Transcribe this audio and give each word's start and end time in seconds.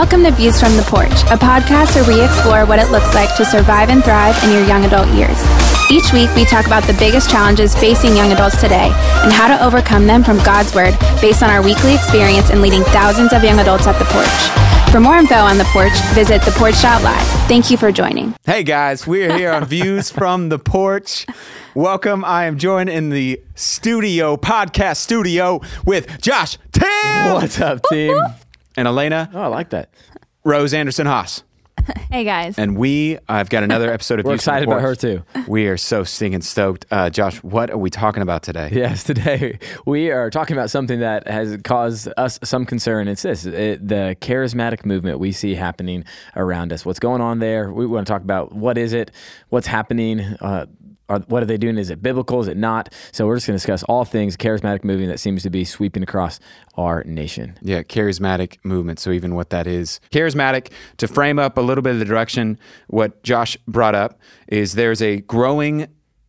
Welcome 0.00 0.24
to 0.24 0.30
Views 0.30 0.58
from 0.58 0.78
the 0.78 0.82
Porch, 0.84 1.28
a 1.28 1.36
podcast 1.36 1.94
where 1.94 2.08
we 2.08 2.24
explore 2.24 2.64
what 2.64 2.78
it 2.78 2.90
looks 2.90 3.14
like 3.14 3.36
to 3.36 3.44
survive 3.44 3.90
and 3.90 4.02
thrive 4.02 4.34
in 4.42 4.50
your 4.50 4.64
young 4.64 4.86
adult 4.86 5.08
years. 5.08 5.36
Each 5.90 6.10
week, 6.14 6.34
we 6.34 6.46
talk 6.46 6.64
about 6.64 6.84
the 6.84 6.94
biggest 6.94 7.28
challenges 7.28 7.74
facing 7.74 8.16
young 8.16 8.32
adults 8.32 8.58
today 8.58 8.90
and 9.20 9.30
how 9.30 9.46
to 9.46 9.62
overcome 9.62 10.06
them 10.06 10.24
from 10.24 10.38
God's 10.38 10.74
Word 10.74 10.98
based 11.20 11.42
on 11.42 11.50
our 11.50 11.62
weekly 11.62 11.94
experience 11.94 12.48
in 12.48 12.62
leading 12.62 12.82
thousands 12.84 13.34
of 13.34 13.44
young 13.44 13.60
adults 13.60 13.86
at 13.86 13.98
the 13.98 14.06
porch. 14.06 14.90
For 14.90 15.00
more 15.00 15.18
info 15.18 15.34
on 15.34 15.58
the 15.58 15.64
porch, 15.64 15.92
visit 16.14 16.40
theporch.live. 16.40 17.26
Thank 17.46 17.70
you 17.70 17.76
for 17.76 17.92
joining. 17.92 18.34
Hey 18.46 18.62
guys, 18.62 19.06
we 19.06 19.22
are 19.24 19.36
here 19.36 19.52
on 19.52 19.66
Views 19.66 20.10
from 20.20 20.48
the 20.48 20.58
Porch. 20.58 21.26
Welcome. 21.74 22.24
I 22.24 22.46
am 22.46 22.56
joined 22.56 22.88
in 22.88 23.10
the 23.10 23.42
studio, 23.54 24.38
podcast 24.38 24.96
studio, 24.96 25.60
with 25.84 26.22
Josh 26.22 26.56
Tim 26.72 27.34
What's 27.34 27.60
up, 27.60 27.82
team? 27.90 28.16
And 28.80 28.88
Elena 28.88 29.30
Oh, 29.34 29.42
I 29.42 29.46
like 29.48 29.70
that. 29.70 29.90
Rose 30.44 30.72
Anderson 30.74 31.06
Haas. 31.06 31.44
Hey, 32.10 32.24
guys. 32.24 32.58
And 32.58 32.76
we, 32.76 33.18
I've 33.28 33.48
got 33.48 33.62
another 33.62 33.90
episode 33.90 34.18
of 34.20 34.24
We're 34.26 34.32
Views 34.32 34.40
excited 34.42 34.68
about 34.68 34.80
her 34.82 34.96
Porch. 34.96 34.98
too. 35.00 35.22
We 35.48 35.66
are 35.68 35.76
so 35.76 36.02
stinking 36.04 36.42
stoked. 36.42 36.84
Uh, 36.90 37.08
Josh, 37.08 37.36
what 37.42 37.70
are 37.70 37.78
we 37.78 37.88
talking 37.88 38.22
about 38.22 38.42
today? 38.42 38.68
Yes, 38.72 39.02
today 39.04 39.58
we 39.86 40.10
are 40.10 40.28
talking 40.28 40.56
about 40.56 40.70
something 40.70 41.00
that 41.00 41.26
has 41.28 41.56
caused 41.62 42.08
us 42.16 42.38
some 42.44 42.66
concern. 42.66 43.06
It's 43.08 43.22
this 43.22 43.44
it, 43.46 43.86
the 43.86 44.16
charismatic 44.20 44.84
movement 44.84 45.20
we 45.20 45.32
see 45.32 45.54
happening 45.54 46.04
around 46.36 46.72
us. 46.72 46.84
What's 46.84 46.98
going 47.00 47.20
on 47.22 47.38
there? 47.38 47.72
We 47.72 47.86
want 47.86 48.06
to 48.06 48.12
talk 48.12 48.22
about 48.22 48.52
what 48.52 48.76
is 48.76 48.92
it, 48.92 49.10
what's 49.48 49.66
happening. 49.68 50.20
Uh, 50.20 50.66
are, 51.10 51.18
what 51.20 51.42
are 51.42 51.46
they 51.46 51.58
doing? 51.58 51.76
Is 51.76 51.90
it 51.90 52.02
biblical? 52.02 52.40
Is 52.40 52.48
it 52.48 52.56
not? 52.56 52.94
So 53.12 53.26
we're 53.26 53.36
just 53.36 53.46
going 53.46 53.54
to 53.54 53.58
discuss 53.58 53.82
all 53.84 54.04
things 54.04 54.36
charismatic 54.36 54.84
movement 54.84 55.10
that 55.10 55.18
seems 55.18 55.42
to 55.42 55.50
be 55.50 55.64
sweeping 55.64 56.02
across 56.02 56.40
our 56.76 57.04
nation. 57.04 57.58
Yeah, 57.60 57.82
charismatic 57.82 58.58
movement. 58.64 58.98
So, 59.00 59.10
even 59.10 59.34
what 59.34 59.50
that 59.50 59.66
is. 59.66 60.00
Charismatic, 60.10 60.70
to 60.98 61.08
frame 61.08 61.38
up 61.38 61.58
a 61.58 61.60
little 61.60 61.82
bit 61.82 61.94
of 61.94 61.98
the 61.98 62.04
direction, 62.04 62.58
what 62.86 63.22
Josh 63.22 63.56
brought 63.66 63.94
up 63.94 64.18
is 64.48 64.74
there's 64.74 65.02
a 65.02 65.20
growing 65.20 65.88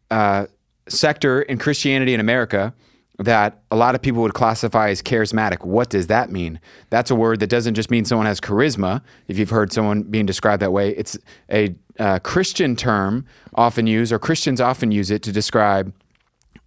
uh, 0.10 0.48
sector 0.90 1.42
in 1.44 1.58
Christianity 1.58 2.14
in 2.14 2.20
America 2.20 2.74
that 3.20 3.62
a 3.70 3.76
lot 3.76 3.94
of 3.94 4.02
people 4.02 4.22
would 4.24 4.34
classify 4.34 4.90
as 4.90 5.02
charismatic. 5.02 5.64
What 5.64 5.90
does 5.90 6.08
that 6.08 6.32
mean? 6.32 6.60
That's 6.90 7.12
a 7.12 7.16
word 7.16 7.40
that 7.42 7.48
doesn't 7.48 7.76
just 7.76 7.92
mean 7.92 8.04
someone 8.04 8.26
has 8.26 8.42
charisma. 8.42 9.02
If 9.28 9.38
you've 9.38 9.50
heard 9.50 9.72
someone 9.72 10.04
being 10.04 10.26
described 10.26 10.62
that 10.62 10.72
way, 10.72 10.90
it's 10.90 11.18
a 11.52 11.76
uh, 12.02 12.20
Christian 12.20 12.76
term 12.76 13.26
often 13.54 13.86
used, 13.88 14.12
or 14.12 14.20
Christians 14.20 14.60
often 14.60 14.92
use 14.92 15.12
it 15.12 15.22
to 15.24 15.32
describe 15.32 15.94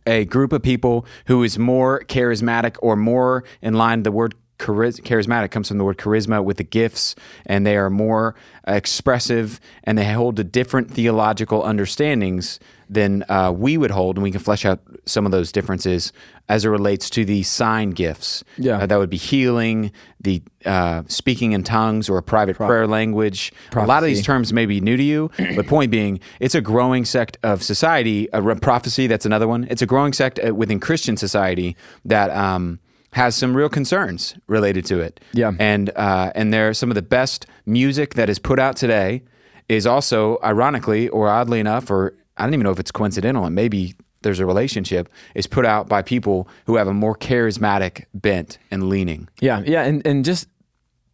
a 0.06 0.24
group 0.26 0.52
of 0.52 0.62
people 0.62 1.04
who 1.26 1.42
is 1.42 1.58
more 1.58 2.04
charismatic 2.04 2.76
or 2.80 2.94
more 2.94 3.42
in 3.60 3.74
line 3.74 4.04
the 4.04 4.12
word 4.12 4.34
chariz- 4.58 5.00
charismatic 5.02 5.50
comes 5.50 5.68
from 5.68 5.78
the 5.78 5.84
word 5.84 5.98
charisma 5.98 6.42
with 6.42 6.56
the 6.58 6.64
gifts 6.64 7.14
and 7.46 7.66
they 7.66 7.76
are 7.76 7.90
more 7.90 8.34
expressive 8.66 9.60
and 9.84 9.96
they 9.98 10.12
hold 10.12 10.36
to 10.36 10.44
different 10.44 10.90
theological 10.90 11.62
understandings 11.62 12.58
than 12.90 13.24
uh, 13.30 13.50
we 13.54 13.76
would 13.78 13.90
hold 13.90 14.16
and 14.16 14.22
we 14.22 14.30
can 14.30 14.40
flesh 14.40 14.64
out 14.64 14.80
some 15.06 15.24
of 15.24 15.32
those 15.32 15.50
differences 15.50 16.12
as 16.50 16.64
it 16.64 16.68
relates 16.68 17.08
to 17.08 17.24
the 17.24 17.42
sign 17.42 17.90
gifts 17.90 18.44
Yeah. 18.58 18.78
Uh, 18.78 18.86
that 18.86 18.96
would 18.98 19.08
be 19.10 19.16
healing 19.16 19.90
the 20.20 20.42
uh, 20.66 21.02
speaking 21.08 21.52
in 21.52 21.62
tongues 21.64 22.08
or 22.10 22.18
a 22.18 22.22
private 22.22 22.56
prayer 22.56 22.86
language 22.86 23.52
a 23.84 23.88
lot 23.88 24.02
of 24.02 24.06
these 24.06 24.24
terms 24.24 24.52
may 24.52 24.66
be 24.66 24.80
new 24.80 24.96
to 24.96 25.02
you, 25.02 25.30
but 25.56 25.66
point 25.66 25.90
being, 25.90 26.20
it's 26.40 26.54
a 26.54 26.60
growing 26.60 27.04
sect 27.04 27.36
of 27.42 27.62
society. 27.62 28.28
A 28.32 28.40
re- 28.40 28.54
prophecy, 28.54 29.06
that's 29.06 29.26
another 29.26 29.48
one. 29.48 29.66
It's 29.70 29.82
a 29.82 29.86
growing 29.86 30.12
sect 30.12 30.38
uh, 30.46 30.54
within 30.54 30.80
Christian 30.80 31.16
society 31.16 31.76
that 32.04 32.30
um, 32.30 32.78
has 33.14 33.36
some 33.36 33.56
real 33.56 33.68
concerns 33.68 34.34
related 34.48 34.84
to 34.84 35.00
it. 35.00 35.20
Yeah. 35.32 35.52
and 35.58 35.90
uh, 35.96 36.32
and 36.34 36.52
there 36.52 36.74
some 36.74 36.90
of 36.90 36.96
the 36.96 37.02
best 37.02 37.46
music 37.64 38.14
that 38.14 38.28
is 38.28 38.38
put 38.40 38.58
out 38.58 38.76
today 38.76 39.22
is 39.68 39.86
also, 39.86 40.38
ironically 40.42 41.08
or 41.08 41.28
oddly 41.28 41.60
enough, 41.60 41.90
or 41.90 42.14
I 42.36 42.42
don't 42.44 42.54
even 42.54 42.64
know 42.64 42.72
if 42.72 42.80
it's 42.80 42.90
coincidental, 42.90 43.44
and 43.44 43.54
maybe 43.54 43.94
there's 44.22 44.40
a 44.40 44.46
relationship, 44.46 45.08
is 45.34 45.46
put 45.46 45.64
out 45.64 45.88
by 45.88 46.02
people 46.02 46.48
who 46.66 46.76
have 46.76 46.88
a 46.88 46.92
more 46.92 47.14
charismatic 47.14 48.04
bent 48.12 48.58
and 48.70 48.88
leaning. 48.88 49.28
Yeah, 49.40 49.62
yeah, 49.64 49.82
and, 49.84 50.06
and 50.06 50.24
just 50.24 50.48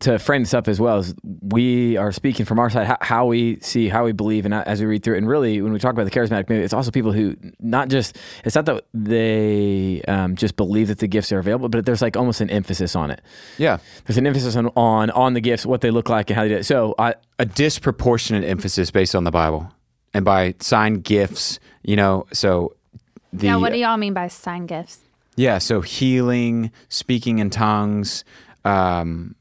to 0.01 0.19
frame 0.19 0.43
this 0.43 0.55
up 0.55 0.67
as 0.67 0.81
well 0.81 0.99
is 0.99 1.15
we 1.43 1.97
are 1.99 2.11
speaking 2.11 2.47
from 2.47 2.59
our 2.59 2.71
side, 2.71 2.87
how, 2.87 2.97
how 3.03 3.27
we 3.27 3.61
see, 3.61 3.89
how 3.89 4.05
we 4.05 4.13
believe, 4.13 4.47
and 4.47 4.55
as 4.55 4.81
we 4.81 4.87
read 4.87 5.03
through 5.03 5.15
it. 5.15 5.19
And 5.19 5.29
really, 5.29 5.61
when 5.61 5.75
we 5.75 5.79
talk 5.79 5.93
about 5.93 6.05
the 6.05 6.11
charismatic 6.11 6.49
movement, 6.49 6.65
it's 6.65 6.73
also 6.73 6.91
people 6.91 7.13
who 7.13 7.37
not 7.59 7.89
just 7.89 8.17
it's 8.45 8.55
not 8.55 8.65
that 8.65 8.87
they 8.95 10.03
um, 10.09 10.37
just 10.37 10.57
believe 10.57 10.89
that 10.89 10.99
the 10.99 11.07
gifts 11.07 11.31
are 11.33 11.39
available, 11.39 11.69
but 11.69 11.85
there's 11.85 12.01
like 12.01 12.17
almost 12.17 12.41
an 12.41 12.49
emphasis 12.49 12.97
on 12.97 13.11
it. 13.11 13.21
Yeah, 13.59 13.79
There's 14.07 14.17
an 14.17 14.27
emphasis 14.27 14.57
on 14.57 14.69
on, 14.69 15.11
on 15.11 15.35
the 15.35 15.41
gifts, 15.41 15.67
what 15.67 15.83
they 15.83 15.91
look 15.91 16.09
like, 16.09 16.31
and 16.31 16.37
how 16.37 16.45
they 16.45 16.49
do 16.49 16.57
it. 16.57 16.65
So 16.65 16.95
I, 16.99 17.15
a 17.39 17.45
disproportionate 17.45 18.45
emphasis 18.45 18.91
based 18.91 19.15
on 19.15 19.25
the 19.25 19.31
Bible 19.31 19.71
and 20.15 20.25
by 20.25 20.55
sign 20.61 20.95
gifts, 21.01 21.61
you 21.83 21.97
know, 21.97 22.27
so 22.33 22.75
the 23.35 23.47
yeah, 23.47 23.57
what 23.57 23.73
do 23.73 23.79
y'all 23.79 23.99
mean 23.99 24.15
by 24.15 24.29
sign 24.29 24.65
gifts? 24.67 25.01
yeah, 25.37 25.59
so 25.59 25.83
healing, 25.83 26.71
speaking 26.89 27.39
in 27.39 27.51
tongues, 27.51 28.25
um 28.65 29.35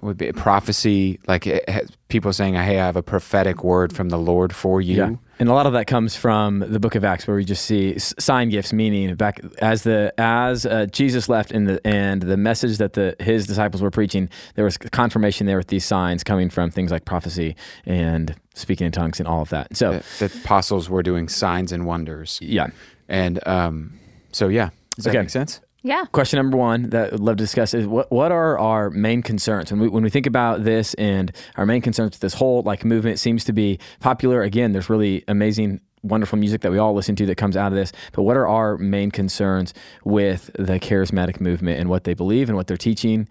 would 0.00 0.16
be 0.18 0.30
prophecy, 0.32 1.18
like 1.26 1.46
it 1.46 1.68
has, 1.68 1.90
people 2.08 2.32
saying, 2.32 2.54
"Hey, 2.54 2.78
I 2.78 2.86
have 2.86 2.96
a 2.96 3.02
prophetic 3.02 3.64
word 3.64 3.92
from 3.92 4.10
the 4.10 4.18
Lord 4.18 4.54
for 4.54 4.80
you." 4.80 4.96
Yeah. 4.96 5.14
And 5.38 5.48
a 5.48 5.52
lot 5.52 5.66
of 5.66 5.74
that 5.74 5.86
comes 5.86 6.16
from 6.16 6.60
the 6.60 6.80
book 6.80 6.94
of 6.94 7.04
Acts 7.04 7.26
where 7.26 7.36
we 7.36 7.44
just 7.44 7.64
see 7.66 7.98
sign 7.98 8.48
gifts 8.48 8.72
meaning 8.72 9.14
back 9.16 9.40
as 9.58 9.82
the 9.82 10.12
as 10.18 10.64
uh, 10.64 10.86
Jesus 10.86 11.28
left 11.28 11.50
in 11.52 11.64
the 11.64 11.86
and 11.86 12.22
the 12.22 12.36
message 12.36 12.78
that 12.78 12.94
the 12.94 13.16
his 13.20 13.46
disciples 13.46 13.82
were 13.82 13.90
preaching 13.90 14.30
there 14.54 14.64
was 14.64 14.78
confirmation 14.78 15.46
there 15.46 15.58
with 15.58 15.68
these 15.68 15.84
signs 15.84 16.24
coming 16.24 16.48
from 16.48 16.70
things 16.70 16.90
like 16.90 17.04
prophecy 17.04 17.54
and 17.84 18.34
speaking 18.54 18.86
in 18.86 18.92
tongues 18.92 19.20
and 19.20 19.28
all 19.28 19.42
of 19.42 19.50
that. 19.50 19.76
So 19.76 19.92
That 19.92 20.30
the 20.30 20.38
apostles 20.38 20.88
were 20.88 21.02
doing 21.02 21.28
signs 21.28 21.72
and 21.72 21.86
wonders, 21.86 22.38
yeah. 22.42 22.68
and 23.08 23.46
um, 23.46 23.98
so 24.32 24.48
yeah, 24.48 24.70
does 24.96 25.04
that 25.04 25.14
make 25.14 25.30
sense? 25.30 25.60
Yeah. 25.86 26.04
Question 26.06 26.38
number 26.38 26.56
one 26.56 26.90
that 26.90 27.12
I'd 27.12 27.20
love 27.20 27.36
to 27.36 27.44
discuss 27.44 27.72
is 27.72 27.86
what 27.86 28.10
what 28.10 28.32
are 28.32 28.58
our 28.58 28.90
main 28.90 29.22
concerns 29.22 29.70
when 29.70 29.80
we 29.80 29.88
when 29.88 30.02
we 30.02 30.10
think 30.10 30.26
about 30.26 30.64
this 30.64 30.94
and 30.94 31.30
our 31.56 31.64
main 31.64 31.80
concerns 31.80 32.10
with 32.10 32.20
this 32.20 32.34
whole 32.34 32.62
like 32.62 32.84
movement 32.84 33.20
seems 33.20 33.44
to 33.44 33.52
be 33.52 33.78
popular. 34.00 34.42
Again, 34.42 34.72
there's 34.72 34.90
really 34.90 35.22
amazing, 35.28 35.80
wonderful 36.02 36.40
music 36.40 36.62
that 36.62 36.72
we 36.72 36.78
all 36.78 36.92
listen 36.92 37.14
to 37.14 37.26
that 37.26 37.36
comes 37.36 37.56
out 37.56 37.70
of 37.70 37.78
this. 37.78 37.92
But 38.10 38.24
what 38.24 38.36
are 38.36 38.48
our 38.48 38.76
main 38.78 39.12
concerns 39.12 39.74
with 40.04 40.50
the 40.58 40.80
charismatic 40.80 41.40
movement 41.40 41.78
and 41.78 41.88
what 41.88 42.02
they 42.02 42.14
believe 42.14 42.48
and 42.48 42.56
what 42.56 42.66
they're 42.66 42.76
teaching, 42.76 43.28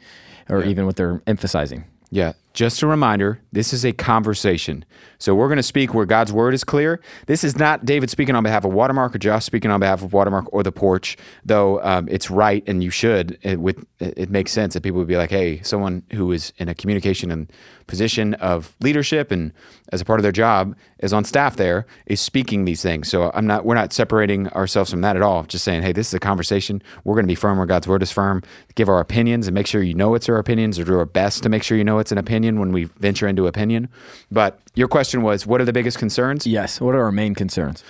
or 0.48 0.64
even 0.64 0.86
what 0.86 0.96
they're 0.96 1.22
emphasizing? 1.28 1.84
Yeah. 2.10 2.34
Just 2.56 2.82
a 2.82 2.88
reminder, 2.88 3.42
this 3.52 3.74
is 3.74 3.84
a 3.84 3.92
conversation. 3.92 4.86
So 5.20 5.36
we're 5.36 5.50
going 5.50 5.58
to 5.58 5.64
speak 5.64 5.94
where 5.94 6.06
God's 6.06 6.32
word 6.32 6.54
is 6.54 6.64
clear. 6.64 7.02
This 7.28 7.44
is 7.44 7.58
not 7.58 7.84
David 7.84 8.10
speaking 8.10 8.34
on 8.34 8.44
behalf 8.44 8.64
of 8.64 8.72
Watermark 8.72 9.14
or 9.14 9.18
Josh 9.18 9.44
speaking 9.44 9.72
on 9.72 9.82
behalf 9.82 10.02
of 10.02 10.14
Watermark 10.14 10.46
or 10.54 10.64
the 10.64 10.72
porch, 10.72 11.18
though 11.44 11.84
um, 11.84 12.08
it's 12.10 12.32
right 12.32 12.64
and 12.66 12.82
you 12.82 12.90
should. 12.90 13.38
It, 13.42 13.60
with, 13.60 13.86
it, 14.00 14.14
it 14.16 14.30
makes 14.30 14.54
sense 14.54 14.74
that 14.74 14.84
people 14.84 15.00
would 15.00 15.08
be 15.08 15.18
like, 15.18 15.32
hey, 15.32 15.62
someone 15.64 16.04
who 16.14 16.32
is 16.32 16.54
in 16.56 16.70
a 16.70 16.74
communication 16.74 17.30
and 17.30 17.52
position 17.88 18.34
of 18.36 18.76
leadership 18.82 19.32
and 19.32 19.52
as 19.92 20.02
a 20.02 20.06
part 20.06 20.20
of 20.20 20.24
their 20.24 20.32
job 20.32 20.76
is 21.00 21.14
on 21.14 21.24
staff 21.24 21.56
there 21.56 21.86
is 22.06 22.20
speaking 22.20 22.66
these 22.66 22.82
things. 22.82 23.10
So 23.10 23.32
I'm 23.34 23.46
not, 23.46 23.66
we're 23.66 23.76
not 23.76 23.94
separating 23.94 24.48
ourselves 24.50 24.92
from 24.92 25.02
that 25.02 25.16
at 25.16 25.22
all. 25.22 25.44
Just 25.44 25.64
saying, 25.64 25.84
hey, 25.84 25.92
this 25.92 26.08
is 26.08 26.14
a 26.14 26.20
conversation. 26.20 26.82
We're 27.04 27.14
going 27.14 27.26
to 27.26 27.32
be 27.32 27.36
firm 27.36 27.58
where 27.58 27.68
God's 27.68 27.88
word 27.88 28.02
is 28.02 28.12
firm, 28.12 28.42
give 28.76 28.90
our 28.90 29.00
opinions 29.00 29.48
and 29.48 29.54
make 29.54 29.68
sure 29.68 29.84
you 29.84 29.94
know 29.94 30.16
it's 30.16 30.28
our 30.28 30.38
opinions 30.38 30.80
or 30.80 30.84
do 30.84 30.98
our 30.98 31.06
best 31.06 31.44
to 31.44 31.50
make 31.50 31.64
sure 31.64 31.78
you 31.78 31.84
know 31.84 32.00
it's 32.00 32.12
an 32.12 32.18
opinion 32.18 32.60
when 32.60 32.72
we 32.72 32.86
venture 32.86 33.28
into 33.28 33.48
opinion. 33.48 33.90
But 34.32 34.60
your 34.74 34.88
question 34.88 35.22
was, 35.22 35.46
what 35.46 35.62
are 35.62 35.66
the 35.66 35.74
biggest 35.74 35.98
concerns? 35.98 36.48
Yes. 36.48 36.82
What 36.82 36.96
are 36.96 37.04
our 37.04 37.12
main 37.12 37.36
concerns? 37.36 37.84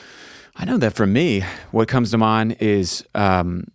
I 0.58 0.66
know 0.66 0.78
that 0.78 0.94
for 0.94 1.06
me, 1.06 1.44
what 1.72 1.88
comes 1.88 2.12
to 2.12 2.18
mind 2.18 2.58
is 2.60 3.06
um, 3.14 3.66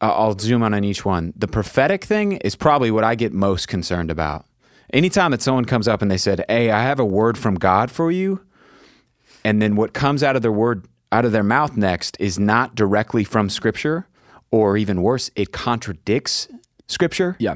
I'll 0.00 0.38
zoom 0.38 0.62
on 0.62 0.74
on 0.74 0.84
each 0.84 1.04
one. 1.04 1.32
The 1.36 1.48
prophetic 1.48 2.04
thing 2.04 2.32
is 2.32 2.56
probably 2.56 2.90
what 2.90 3.04
I 3.04 3.14
get 3.14 3.32
most 3.32 3.68
concerned 3.68 4.10
about. 4.10 4.44
Anytime 4.92 5.32
that 5.32 5.42
someone 5.42 5.64
comes 5.64 5.88
up 5.88 6.02
and 6.02 6.10
they 6.10 6.16
said, 6.18 6.44
"Hey, 6.48 6.70
I 6.70 6.82
have 6.82 7.00
a 7.00 7.04
word 7.04 7.36
from 7.36 7.56
God 7.56 7.90
for 7.90 8.10
you," 8.10 8.40
and 9.44 9.60
then 9.60 9.76
what 9.76 9.92
comes 9.92 10.22
out 10.22 10.36
of 10.36 10.42
their 10.42 10.52
word 10.52 10.86
out 11.12 11.24
of 11.24 11.32
their 11.32 11.42
mouth 11.44 11.76
next 11.76 12.16
is 12.20 12.38
not 12.38 12.74
directly 12.74 13.24
from 13.24 13.48
Scripture, 13.48 14.06
or 14.50 14.76
even 14.76 15.02
worse, 15.02 15.30
it 15.36 15.52
contradicts 15.52 16.48
Scripture 16.88 17.36
Yeah. 17.38 17.54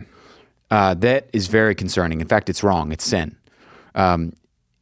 uh, 0.71 0.94
that 0.94 1.29
is 1.32 1.49
very 1.49 1.75
concerning. 1.75 2.21
In 2.21 2.27
fact, 2.29 2.49
it's 2.49 2.62
wrong. 2.62 2.93
It's 2.93 3.05
sin. 3.05 3.37
Um, 3.94 4.32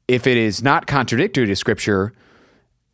if 0.07 0.27
it 0.27 0.37
is 0.37 0.63
not 0.63 0.87
contradictory 0.87 1.47
to 1.47 1.57
Scripture, 1.57 2.13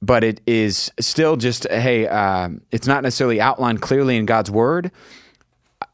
but 0.03 0.23
it 0.23 0.41
is 0.47 0.91
still 1.01 1.37
just 1.37 1.67
hey, 1.71 2.07
um, 2.09 2.61
it's 2.71 2.87
not 2.87 3.03
necessarily 3.03 3.41
outlined 3.41 3.81
clearly 3.83 4.17
in 4.17 4.27
God's 4.27 4.51
Word. 4.51 4.91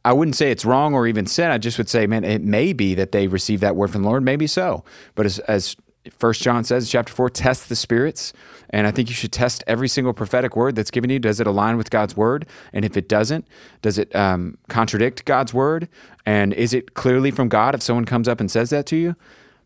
I 0.04 0.12
wouldn't 0.12 0.36
say 0.36 0.50
it's 0.50 0.64
wrong 0.64 0.94
or 0.94 1.06
even 1.06 1.26
sin. 1.26 1.50
I 1.50 1.58
just 1.58 1.76
would 1.78 1.88
say, 1.88 2.06
man, 2.06 2.24
it 2.24 2.42
may 2.42 2.72
be 2.72 2.94
that 2.94 3.12
they 3.12 3.26
received 3.26 3.62
that 3.62 3.76
word 3.76 3.90
from 3.90 4.02
the 4.02 4.08
Lord. 4.08 4.22
Maybe 4.22 4.46
so. 4.46 4.82
But 5.14 5.26
as, 5.26 5.38
as 5.40 5.76
First 6.10 6.42
John 6.42 6.64
says, 6.64 6.90
chapter 6.90 7.12
four, 7.12 7.28
test 7.28 7.68
the 7.68 7.76
spirits. 7.76 8.32
And 8.70 8.86
I 8.86 8.90
think 8.90 9.10
you 9.10 9.14
should 9.14 9.32
test 9.32 9.62
every 9.66 9.88
single 9.88 10.14
prophetic 10.14 10.56
word 10.56 10.74
that's 10.74 10.90
given 10.90 11.10
you. 11.10 11.18
Does 11.18 11.40
it 11.40 11.46
align 11.46 11.76
with 11.76 11.90
God's 11.90 12.16
word? 12.16 12.46
And 12.72 12.84
if 12.84 12.96
it 12.96 13.08
doesn't, 13.08 13.46
does 13.82 13.98
it 13.98 14.14
um, 14.16 14.56
contradict 14.68 15.26
God's 15.26 15.52
word? 15.52 15.88
And 16.24 16.54
is 16.54 16.72
it 16.72 16.94
clearly 16.94 17.30
from 17.30 17.48
God 17.48 17.74
if 17.74 17.82
someone 17.82 18.06
comes 18.06 18.28
up 18.28 18.40
and 18.40 18.50
says 18.50 18.70
that 18.70 18.86
to 18.86 18.96
you? 18.96 19.16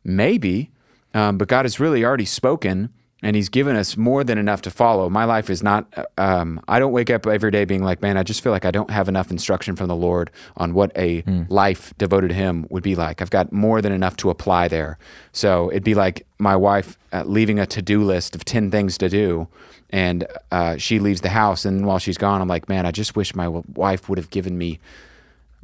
Maybe. 0.03 0.71
Um, 1.13 1.39
but 1.39 1.47
God 1.47 1.65
has 1.65 1.79
really 1.79 2.05
already 2.05 2.25
spoken 2.25 2.91
and 3.25 3.35
he's 3.35 3.49
given 3.49 3.75
us 3.75 3.97
more 3.97 4.23
than 4.23 4.37
enough 4.37 4.61
to 4.63 4.71
follow. 4.71 5.09
My 5.09 5.25
life 5.25 5.49
is 5.49 5.63
not, 5.63 5.87
um, 6.19 6.61
I 6.69 6.79
don't 6.79 6.93
wake 6.93 7.09
up 7.09 7.27
every 7.27 7.51
day 7.51 7.65
being 7.65 7.83
like, 7.83 8.03
man, 8.03 8.19
I 8.19 8.23
just 8.23 8.43
feel 8.43 8.53
like 8.53 8.67
I 8.67 8.71
don't 8.71 8.91
have 8.91 9.09
enough 9.09 9.31
instruction 9.31 9.77
from 9.77 9.89
the 9.89 9.97
Lord 9.97 10.31
on 10.59 10.75
what 10.75 10.93
a 10.95 11.23
mm. 11.23 11.47
life 11.49 11.95
devoted 11.97 12.29
to 12.29 12.35
him 12.35 12.67
would 12.69 12.83
be 12.83 12.95
like. 12.95 13.23
I've 13.23 13.31
got 13.31 13.51
more 13.51 13.81
than 13.81 13.93
enough 13.93 14.19
to 14.19 14.29
apply 14.29 14.69
there. 14.69 14.99
So 15.33 15.71
it'd 15.71 15.85
be 15.85 15.95
like 15.95 16.27
my 16.39 16.55
wife 16.55 16.99
uh, 17.15 17.25
leaving 17.25 17.59
a 17.59 17.65
to 17.65 17.81
do 17.81 18.05
list 18.05 18.35
of 18.35 18.45
10 18.45 18.71
things 18.71 18.99
to 18.99 19.09
do. 19.09 19.49
And 19.89 20.27
uh, 20.53 20.77
she 20.77 20.99
leaves 20.99 21.23
the 21.23 21.31
house. 21.31 21.65
And 21.65 21.87
while 21.87 21.99
she's 21.99 22.19
gone, 22.19 22.43
I'm 22.43 22.49
like, 22.49 22.69
man, 22.69 22.85
I 22.85 22.91
just 22.91 23.17
wish 23.17 23.35
my 23.35 23.49
wife 23.49 24.07
would 24.11 24.19
have 24.19 24.29
given 24.29 24.59
me 24.59 24.81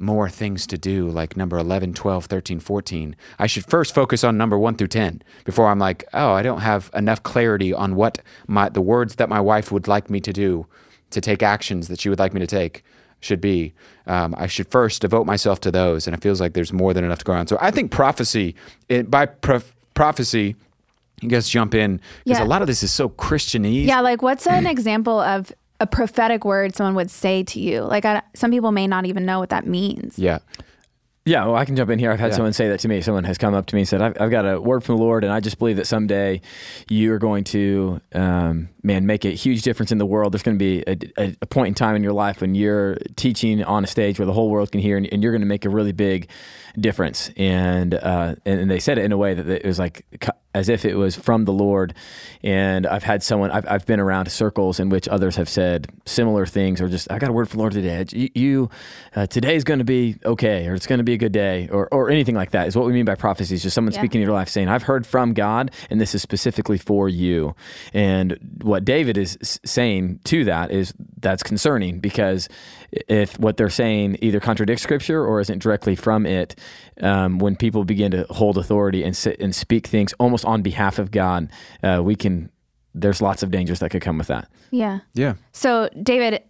more 0.00 0.28
things 0.28 0.66
to 0.68 0.78
do, 0.78 1.08
like 1.08 1.36
number 1.36 1.58
11, 1.58 1.94
12, 1.94 2.24
13, 2.24 2.58
14. 2.58 3.16
I 3.38 3.46
should 3.46 3.66
first 3.66 3.94
focus 3.94 4.24
on 4.24 4.38
number 4.38 4.58
1 4.58 4.76
through 4.76 4.88
10 4.88 5.22
before 5.44 5.68
I'm 5.68 5.78
like, 5.78 6.04
oh, 6.14 6.32
I 6.32 6.42
don't 6.42 6.60
have 6.60 6.90
enough 6.94 7.22
clarity 7.22 7.72
on 7.74 7.94
what 7.94 8.20
my, 8.46 8.68
the 8.68 8.80
words 8.80 9.16
that 9.16 9.28
my 9.28 9.40
wife 9.40 9.70
would 9.70 9.86
like 9.86 10.08
me 10.08 10.20
to 10.20 10.32
do, 10.32 10.66
to 11.10 11.20
take 11.20 11.42
actions 11.42 11.88
that 11.88 12.00
she 12.00 12.08
would 12.08 12.18
like 12.18 12.32
me 12.32 12.40
to 12.40 12.46
take 12.46 12.82
should 13.20 13.40
be. 13.40 13.74
Um, 14.06 14.34
I 14.38 14.46
should 14.46 14.68
first 14.68 15.02
devote 15.02 15.26
myself 15.26 15.60
to 15.60 15.70
those. 15.70 16.06
And 16.06 16.16
it 16.16 16.22
feels 16.22 16.40
like 16.40 16.54
there's 16.54 16.72
more 16.72 16.94
than 16.94 17.04
enough 17.04 17.18
to 17.18 17.24
go 17.24 17.32
around. 17.34 17.48
So 17.48 17.58
I 17.60 17.70
think 17.70 17.90
prophecy, 17.90 18.54
it, 18.88 19.10
by 19.10 19.26
prof- 19.26 19.74
prophecy, 19.92 20.56
you 21.20 21.28
guys 21.28 21.48
jump 21.48 21.74
in 21.74 22.00
because 22.24 22.38
yeah. 22.38 22.44
a 22.44 22.46
lot 22.46 22.62
of 22.62 22.66
this 22.66 22.82
is 22.82 22.92
so 22.92 23.10
Christianese. 23.10 23.84
Yeah, 23.84 24.00
like 24.00 24.22
what's 24.22 24.46
an 24.46 24.66
example 24.76 25.20
of 25.20 25.52
a 25.80 25.86
prophetic 25.86 26.44
word 26.44 26.76
someone 26.76 26.94
would 26.94 27.10
say 27.10 27.42
to 27.44 27.60
you. 27.60 27.82
Like 27.82 28.04
I, 28.04 28.22
some 28.34 28.50
people 28.50 28.70
may 28.70 28.86
not 28.86 29.06
even 29.06 29.24
know 29.24 29.38
what 29.38 29.48
that 29.50 29.66
means. 29.66 30.18
Yeah. 30.18 30.38
Yeah, 31.26 31.44
well, 31.44 31.54
I 31.54 31.66
can 31.66 31.76
jump 31.76 31.90
in 31.90 31.98
here. 31.98 32.10
I've 32.10 32.18
had 32.18 32.30
yeah. 32.30 32.36
someone 32.36 32.54
say 32.54 32.70
that 32.70 32.80
to 32.80 32.88
me. 32.88 33.02
Someone 33.02 33.24
has 33.24 33.36
come 33.36 33.52
up 33.52 33.66
to 33.66 33.74
me 33.74 33.82
and 33.82 33.88
said, 33.88 34.00
I've, 34.00 34.18
I've, 34.18 34.30
got 34.30 34.46
a 34.46 34.58
word 34.58 34.82
from 34.82 34.96
the 34.96 35.02
Lord, 35.02 35.22
and 35.22 35.32
I 35.32 35.40
just 35.40 35.58
believe 35.58 35.76
that 35.76 35.86
someday 35.86 36.40
you 36.88 37.12
are 37.12 37.18
going 37.18 37.44
to, 37.44 38.00
um, 38.14 38.70
man, 38.82 39.06
make 39.06 39.24
a 39.24 39.30
huge 39.30 39.62
difference 39.62 39.92
in 39.92 39.98
the 39.98 40.06
world. 40.06 40.32
There's 40.32 40.42
going 40.42 40.58
to 40.58 40.62
be 40.62 40.82
a, 40.86 40.96
a, 41.22 41.36
a, 41.42 41.46
point 41.46 41.68
in 41.68 41.74
time 41.74 41.96
in 41.96 42.02
your 42.02 42.12
life 42.12 42.40
when 42.40 42.54
you're 42.54 42.96
teaching 43.16 43.62
on 43.62 43.84
a 43.84 43.86
stage 43.86 44.18
where 44.18 44.26
the 44.26 44.32
whole 44.32 44.50
world 44.50 44.72
can 44.72 44.80
hear, 44.80 44.96
and, 44.96 45.06
and 45.12 45.22
you're 45.22 45.32
going 45.32 45.42
to 45.42 45.46
make 45.46 45.64
a 45.64 45.68
really 45.68 45.92
big 45.92 46.28
difference. 46.78 47.30
And, 47.36 47.94
uh, 47.94 48.36
and, 48.44 48.60
and 48.60 48.70
they 48.70 48.80
said 48.80 48.98
it 48.98 49.04
in 49.04 49.12
a 49.12 49.18
way 49.18 49.34
that 49.34 49.46
it 49.46 49.64
was 49.64 49.78
like 49.78 50.04
as 50.54 50.68
if 50.68 50.84
it 50.84 50.96
was 50.96 51.14
from 51.14 51.44
the 51.44 51.52
Lord. 51.52 51.94
And 52.42 52.86
I've 52.86 53.04
had 53.04 53.22
someone, 53.22 53.50
I've, 53.50 53.68
I've 53.68 53.86
been 53.86 54.00
around 54.00 54.30
circles 54.30 54.80
in 54.80 54.88
which 54.88 55.06
others 55.08 55.36
have 55.36 55.48
said 55.48 55.88
similar 56.06 56.46
things, 56.46 56.80
or 56.80 56.88
just, 56.88 57.10
I 57.10 57.18
got 57.18 57.30
a 57.30 57.32
word 57.32 57.48
from 57.48 57.58
the 57.58 57.62
Lord 57.62 57.72
today. 57.72 58.04
You, 58.10 58.28
you 58.34 58.70
uh, 59.14 59.26
today's 59.26 59.64
going 59.64 59.78
to 59.78 59.84
be 59.84 60.16
okay, 60.24 60.66
or 60.66 60.74
it's 60.74 60.86
going 60.86 60.98
to 60.98 61.04
be 61.04 61.14
a 61.14 61.18
good 61.18 61.32
day, 61.32 61.68
or, 61.70 61.88
or 61.92 62.10
anything 62.10 62.34
like 62.34 62.50
that 62.50 62.66
is 62.66 62.76
what 62.76 62.86
we 62.86 62.92
mean 62.92 63.04
by 63.04 63.14
prophecy. 63.14 63.54
Is 63.54 63.62
just 63.62 63.74
someone 63.74 63.92
yeah. 63.92 64.00
speaking 64.00 64.20
in 64.20 64.26
your 64.26 64.34
life 64.34 64.48
saying, 64.48 64.68
I've 64.68 64.82
heard 64.82 65.06
from 65.06 65.34
God, 65.34 65.70
and 65.88 66.00
this 66.00 66.14
is 66.14 66.22
specifically 66.22 66.78
for 66.78 67.08
you. 67.08 67.54
And 67.94 68.38
what 68.70 68.84
David 68.84 69.18
is 69.18 69.36
saying 69.64 70.20
to 70.24 70.44
that 70.44 70.70
is 70.70 70.94
that's 71.18 71.42
concerning 71.42 71.98
because 71.98 72.48
if 72.92 73.38
what 73.38 73.56
they're 73.56 73.68
saying 73.68 74.16
either 74.22 74.38
contradicts 74.38 74.82
scripture 74.82 75.24
or 75.26 75.40
isn't 75.40 75.58
directly 75.58 75.96
from 75.96 76.24
it, 76.24 76.54
um, 77.02 77.40
when 77.40 77.56
people 77.56 77.84
begin 77.84 78.12
to 78.12 78.24
hold 78.30 78.56
authority 78.56 79.02
and 79.02 79.16
sit 79.16 79.38
and 79.40 79.54
speak 79.54 79.88
things 79.88 80.12
almost 80.20 80.44
on 80.44 80.62
behalf 80.62 80.98
of 80.98 81.10
God, 81.10 81.50
uh, 81.82 82.00
we 82.02 82.14
can. 82.14 82.50
There's 82.92 83.20
lots 83.20 83.42
of 83.44 83.50
dangers 83.52 83.78
that 83.80 83.90
could 83.90 84.02
come 84.02 84.18
with 84.18 84.26
that. 84.28 84.48
Yeah. 84.72 85.00
Yeah. 85.14 85.34
So, 85.52 85.88
David, 86.02 86.42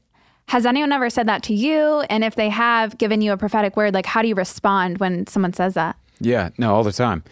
has 0.49 0.64
anyone 0.64 0.90
ever 0.90 1.11
said 1.11 1.28
that 1.28 1.43
to 1.44 1.55
you? 1.55 2.00
And 2.08 2.25
if 2.25 2.34
they 2.34 2.49
have 2.49 2.96
given 2.96 3.20
you 3.20 3.32
a 3.32 3.37
prophetic 3.37 3.76
word, 3.76 3.93
like 3.93 4.06
how 4.06 4.22
do 4.22 4.28
you 4.28 4.34
respond 4.34 4.99
when 4.99 5.26
someone 5.26 5.52
says 5.52 5.75
that? 5.75 5.96
Yeah. 6.19 6.49
No, 6.56 6.75
all 6.75 6.82
the 6.82 6.93
time 6.93 7.25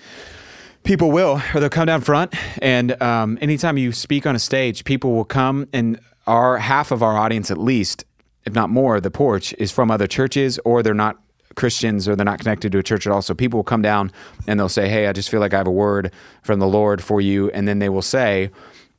people 0.84 1.10
will, 1.10 1.40
or 1.54 1.60
they'll 1.60 1.68
come 1.68 1.86
down 1.86 2.00
front. 2.00 2.34
And 2.62 3.00
um, 3.02 3.38
anytime 3.40 3.78
you 3.78 3.92
speak 3.92 4.26
on 4.26 4.34
a 4.34 4.38
stage, 4.38 4.84
people 4.84 5.12
will 5.12 5.24
come, 5.24 5.68
and 5.72 6.00
our 6.26 6.58
half 6.58 6.90
of 6.90 7.02
our 7.02 7.16
audience, 7.16 7.50
at 7.50 7.58
least, 7.58 8.04
if 8.44 8.54
not 8.54 8.70
more, 8.70 9.00
the 9.00 9.10
porch 9.10 9.54
is 9.58 9.72
from 9.72 9.90
other 9.90 10.06
churches, 10.06 10.58
or 10.64 10.82
they're 10.82 10.94
not 10.94 11.18
Christians 11.58 12.06
or 12.06 12.14
they're 12.14 12.24
not 12.24 12.38
connected 12.38 12.70
to 12.72 12.78
a 12.78 12.82
church 12.82 13.06
at 13.06 13.12
all. 13.12 13.20
So 13.20 13.34
people 13.34 13.58
will 13.58 13.64
come 13.64 13.82
down 13.82 14.12
and 14.46 14.60
they'll 14.60 14.68
say, 14.68 14.88
Hey, 14.88 15.08
I 15.08 15.12
just 15.12 15.28
feel 15.28 15.40
like 15.40 15.52
I 15.52 15.58
have 15.58 15.66
a 15.66 15.72
word 15.72 16.12
from 16.42 16.60
the 16.60 16.68
Lord 16.68 17.02
for 17.02 17.20
you. 17.20 17.50
And 17.50 17.66
then 17.66 17.80
they 17.80 17.88
will 17.88 18.02
say, 18.02 18.50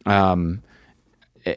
um, 0.06 0.62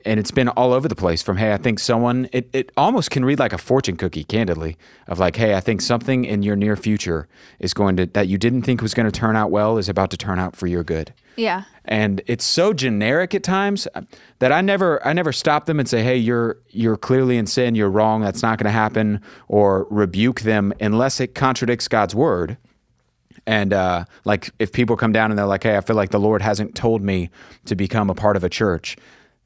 and 0.05 0.21
it's 0.21 0.31
been 0.31 0.49
all 0.49 0.73
over 0.73 0.89
the 0.89 0.94
place 0.94 1.23
from 1.23 1.37
hey 1.37 1.53
i 1.53 1.56
think 1.56 1.79
someone 1.79 2.29
it, 2.33 2.49
it 2.53 2.71
almost 2.77 3.11
can 3.11 3.25
read 3.25 3.39
like 3.39 3.53
a 3.53 3.59
fortune 3.59 3.97
cookie 3.97 4.25
candidly 4.25 4.77
of 5.06 5.19
like 5.19 5.37
hey 5.37 5.55
i 5.55 5.61
think 5.61 5.81
something 5.81 6.25
in 6.25 6.43
your 6.43 6.56
near 6.56 6.77
future 6.77 7.29
is 7.59 7.73
going 7.75 7.97
to 7.97 8.06
that 8.06 8.29
you 8.29 8.39
didn't 8.39 8.62
think 8.62 8.83
was 8.83 8.94
going 8.94 9.11
to 9.11 9.12
turn 9.12 9.37
out 9.37 9.50
well 9.50 9.79
is 9.79 9.89
about 9.89 10.11
to 10.11 10.17
turn 10.17 10.39
out 10.39 10.56
for 10.56 10.67
your 10.67 10.85
good. 10.85 11.12
Yeah. 11.37 11.65
And 11.85 12.21
it's 12.27 12.44
so 12.44 12.73
generic 12.73 13.35
at 13.35 13.43
times 13.43 13.89
that 14.39 14.53
i 14.53 14.61
never 14.61 15.05
i 15.06 15.12
never 15.12 15.33
stop 15.33 15.67
them 15.67 15.81
and 15.81 15.89
say 15.89 16.03
hey 16.03 16.17
you're 16.17 16.59
you're 16.71 16.97
clearly 16.97 17.37
in 17.37 17.47
sin 17.47 17.75
you're 17.75 17.91
wrong 17.91 18.21
that's 18.21 18.43
not 18.43 18.59
going 18.59 18.67
to 18.67 18.71
happen 18.71 19.21
or 19.49 19.87
rebuke 19.91 20.43
them 20.43 20.73
unless 20.81 21.21
it 21.21 21.35
contradicts 21.35 21.89
god's 21.89 22.15
word. 22.15 22.56
And 23.44 23.73
uh, 23.73 24.05
like 24.25 24.50
if 24.61 24.71
people 24.71 24.97
come 24.97 25.11
down 25.11 25.33
and 25.33 25.39
they're 25.39 25.47
like 25.47 25.65
hey 25.65 25.77
i 25.77 25.81
feel 25.81 25.97
like 25.97 26.11
the 26.11 26.21
lord 26.21 26.43
hasn't 26.43 26.75
told 26.75 27.03
me 27.03 27.31
to 27.65 27.75
become 27.75 28.11
a 28.11 28.15
part 28.15 28.37
of 28.37 28.44
a 28.44 28.49
church 28.49 28.97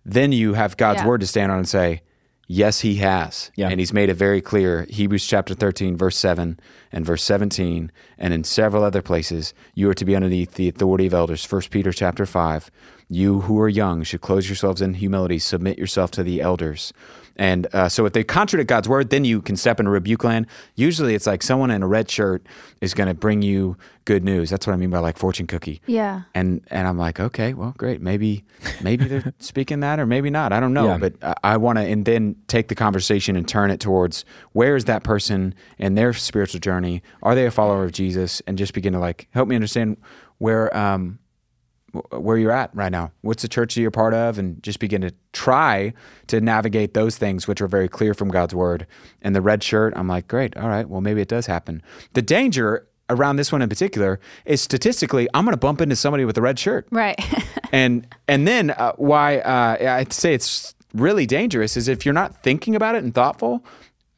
then 0.07 0.31
you 0.31 0.55
have 0.55 0.77
God's 0.77 1.01
yeah. 1.01 1.09
word 1.09 1.21
to 1.21 1.27
stand 1.27 1.51
on 1.51 1.59
and 1.59 1.69
say, 1.69 2.03
Yes, 2.49 2.81
he 2.81 2.95
has. 2.97 3.51
Yeah. 3.57 3.69
And 3.69 3.81
he's 3.81 3.93
made 3.93 4.09
it 4.09 4.15
very 4.15 4.41
clear. 4.41 4.87
Hebrews 4.89 5.27
chapter 5.27 5.53
13, 5.53 5.97
verse 5.97 6.17
7 6.17 6.61
and 6.93 7.05
verse 7.05 7.25
17, 7.25 7.91
and 8.19 8.33
in 8.33 8.45
several 8.45 8.85
other 8.85 9.03
places, 9.03 9.53
you 9.75 9.91
are 9.91 9.95
to 9.95 10.05
be 10.05 10.15
underneath 10.15 10.55
the 10.55 10.69
authority 10.69 11.07
of 11.07 11.15
elders. 11.15 11.45
1 11.45 11.63
Peter 11.71 11.93
chapter 11.93 12.25
5. 12.25 12.71
You 13.09 13.41
who 13.41 13.61
are 13.61 13.69
young 13.69 14.05
should 14.05 14.21
close 14.21 14.49
yourselves 14.49 14.81
in 14.81 14.95
humility, 14.95 15.41
submit 15.41 15.77
yourself 15.77 16.13
to 16.13 16.23
the 16.23 16.41
elders. 16.41 16.93
And 17.37 17.67
uh, 17.73 17.89
so 17.89 18.07
if 18.07 18.13
they 18.13 18.25
contradict 18.25 18.69
God's 18.69 18.89
word, 18.89 19.11
then 19.11 19.25
you 19.25 19.43
can 19.43 19.57
step 19.57 19.79
into 19.79 19.91
rebuke 19.91 20.25
land. 20.25 20.47
Usually 20.75 21.15
it's 21.15 21.27
like 21.27 21.43
someone 21.43 21.71
in 21.71 21.83
a 21.83 21.87
red 21.87 22.11
shirt 22.11 22.47
is 22.81 22.95
going 22.95 23.09
to 23.09 23.15
bring 23.15 23.43
you 23.43 23.77
good 24.05 24.25
news. 24.25 24.51
That's 24.51 24.67
what 24.67 24.73
I 24.73 24.77
mean 24.77 24.91
by 24.91 25.01
like 25.01 25.19
fortune 25.19 25.47
cookie. 25.47 25.81
Yeah. 25.87 26.23
And 26.35 26.63
and 26.69 26.89
I'm 26.89 26.97
like, 26.97 27.21
okay, 27.21 27.55
well, 27.55 27.75
great. 27.77 28.01
Maybe 28.01 28.45
maybe 28.81 29.07
they're 29.07 29.35
speaking 29.39 29.81
that 29.81 30.01
or 30.01 30.07
maybe 30.07 30.31
not. 30.31 30.53
I 30.53 30.61
don't 30.61 30.73
know. 30.73 30.87
Yeah. 30.87 30.99
But 30.99 31.15
I, 31.23 31.35
I 31.45 31.57
want 31.59 31.79
to 31.79 31.85
and 31.85 32.05
then 32.05 32.37
take 32.49 32.69
the 32.69 32.75
conversation 32.75 33.37
and 33.37 33.47
turn 33.47 33.71
it 33.71 33.81
towards 33.81 34.25
where 34.53 34.77
is 34.77 34.87
that 34.87 35.05
person 35.05 35.55
in 35.79 35.95
their 35.95 36.13
spiritual 36.15 36.61
journey? 36.61 37.03
Are 37.23 37.35
they 37.35 37.47
a 37.47 37.51
follower 37.51 37.85
of 37.85 37.93
Jesus? 37.93 38.41
And 38.47 38.57
just 38.57 38.73
begin 38.73 38.93
to 38.95 38.99
like 38.99 39.29
help 39.33 39.49
me 39.49 39.57
understand 39.57 39.99
where 40.39 40.75
um 40.77 41.19
where 42.11 42.37
you're 42.37 42.53
at 42.53 42.75
right 42.75 42.93
now. 42.93 43.13
What's 43.23 43.43
the 43.43 43.49
church 43.49 43.75
that 43.75 43.81
you're 43.81 43.91
part 43.91 44.15
of? 44.15 44.39
And 44.39 44.63
just 44.63 44.79
begin 44.79 45.01
to 45.03 45.13
try 45.33 45.93
to 46.29 46.41
navigate 46.41 46.95
those 46.95 47.17
things, 47.17 47.47
which 47.47 47.61
are 47.61 47.69
very 47.69 47.89
clear 47.89 48.15
from 48.15 48.29
God's 48.29 48.55
word. 48.55 48.87
And 49.23 49.35
the 49.35 49.41
red 49.41 49.63
shirt, 49.63 49.93
I'm 49.97 50.09
like, 50.09 50.29
great, 50.29 50.57
all 50.57 50.69
right, 50.69 50.89
well, 50.89 51.01
maybe 51.01 51.21
it 51.21 51.29
does 51.29 51.47
happen. 51.47 51.83
The 52.15 52.23
danger 52.23 52.87
around 53.09 53.37
this 53.37 53.53
one 53.53 53.63
in 53.63 53.69
particular 53.69 54.19
is 54.45 54.61
statistically, 54.61 55.29
I'm 55.35 55.45
going 55.45 55.53
to 55.53 55.59
bump 55.59 55.81
into 55.81 55.97
somebody 55.97 56.25
with 56.25 56.37
a 56.39 56.43
red 56.43 56.59
shirt. 56.59 56.87
Right. 56.91 57.19
and 57.73 58.07
and 58.29 58.47
then 58.47 58.71
uh, 58.71 58.93
why 58.97 59.39
uh, 59.39 59.95
I'd 59.99 60.13
say 60.13 60.35
it's 60.35 60.75
really 60.95 61.27
dangerous 61.27 61.77
is 61.77 61.89
if 61.89 62.05
you're 62.05 62.15
not 62.15 62.43
thinking 62.43 62.75
about 62.75 62.95
it 62.95 63.05
and 63.05 63.15
thoughtful, 63.15 63.65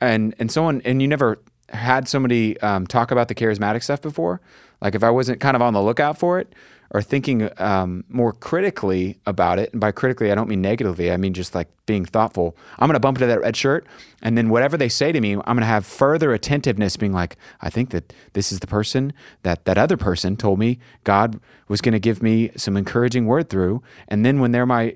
and 0.00 0.35
and 0.38 0.50
someone 0.50 0.80
and 0.85 1.02
you 1.02 1.08
never 1.08 1.40
had 1.70 2.08
somebody 2.08 2.58
um, 2.61 2.87
talk 2.87 3.11
about 3.11 3.28
the 3.28 3.35
charismatic 3.35 3.82
stuff 3.82 4.00
before. 4.00 4.40
Like 4.80 4.94
if 4.94 5.02
I 5.02 5.11
wasn't 5.11 5.40
kind 5.40 5.56
of 5.56 5.62
on 5.62 5.75
the 5.75 5.82
lookout 5.82 6.18
for 6.18 6.38
it, 6.38 6.54
or 6.90 7.02
thinking 7.02 7.50
um, 7.61 8.04
more 8.09 8.33
critically 8.33 9.18
about 9.26 9.59
it. 9.59 9.73
And 9.73 9.80
by 9.80 9.92
critically, 9.92 10.33
I 10.33 10.35
don't 10.35 10.49
mean 10.49 10.62
negatively. 10.62 11.11
I 11.11 11.16
mean 11.16 11.35
just 11.35 11.54
like 11.54 11.68
being 11.87 12.04
thoughtful. 12.04 12.57
I'm 12.78 12.88
going 12.88 12.95
to 12.95 13.00
bump 13.00 13.18
into 13.18 13.26
that 13.26 13.40
red 13.40 13.57
shirt, 13.57 13.87
and 14.23 14.37
then 14.37 14.49
whatever 14.49 14.76
they 14.76 14.88
say 14.88 15.12
to 15.12 15.21
me, 15.21 15.35
I'm 15.35 15.42
going 15.42 15.59
to 15.59 15.66
have 15.66 15.87
further 15.87 16.33
attentiveness, 16.33 16.97
being 16.97 17.12
like, 17.12 17.37
I 17.61 17.71
think 17.71 17.90
that 17.90 18.12
this 18.33 18.52
is 18.52 18.61
the 18.61 18.66
person 18.66 19.12
that 19.42 19.64
that 19.64 19.78
other 19.78 19.97
person 19.97 20.37
told 20.37 20.59
me 20.59 20.78
God 21.04 21.40
was 21.68 21.80
going 21.80 21.92
to 21.92 21.99
give 21.99 22.23
me 22.23 22.50
some 22.57 22.76
encouraging 22.76 23.26
word 23.26 23.49
through. 23.49 23.83
And 24.09 24.25
then 24.25 24.40
when 24.40 24.52
they're 24.52 24.66
my 24.66 24.95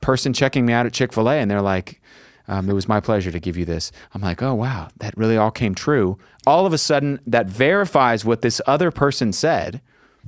person 0.00 0.32
checking 0.32 0.66
me 0.66 0.72
out 0.72 0.86
at 0.86 0.92
Chick 0.92 1.12
Fil 1.12 1.28
A, 1.28 1.34
and 1.36 1.50
they're 1.50 1.62
like. 1.62 2.00
Um, 2.48 2.68
it 2.68 2.72
was 2.72 2.88
my 2.88 2.98
pleasure 2.98 3.30
to 3.30 3.38
give 3.38 3.56
you 3.56 3.64
this. 3.64 3.92
I'm 4.12 4.22
like, 4.22 4.42
oh, 4.42 4.54
wow, 4.54 4.88
that 4.96 5.16
really 5.16 5.36
all 5.36 5.52
came 5.52 5.72
true. 5.72 6.18
All 6.48 6.66
of 6.66 6.72
a 6.72 6.78
sudden, 6.78 7.20
that 7.24 7.46
verifies 7.46 8.24
what 8.24 8.42
this 8.42 8.60
other 8.66 8.90
person 8.90 9.32
said 9.32 9.80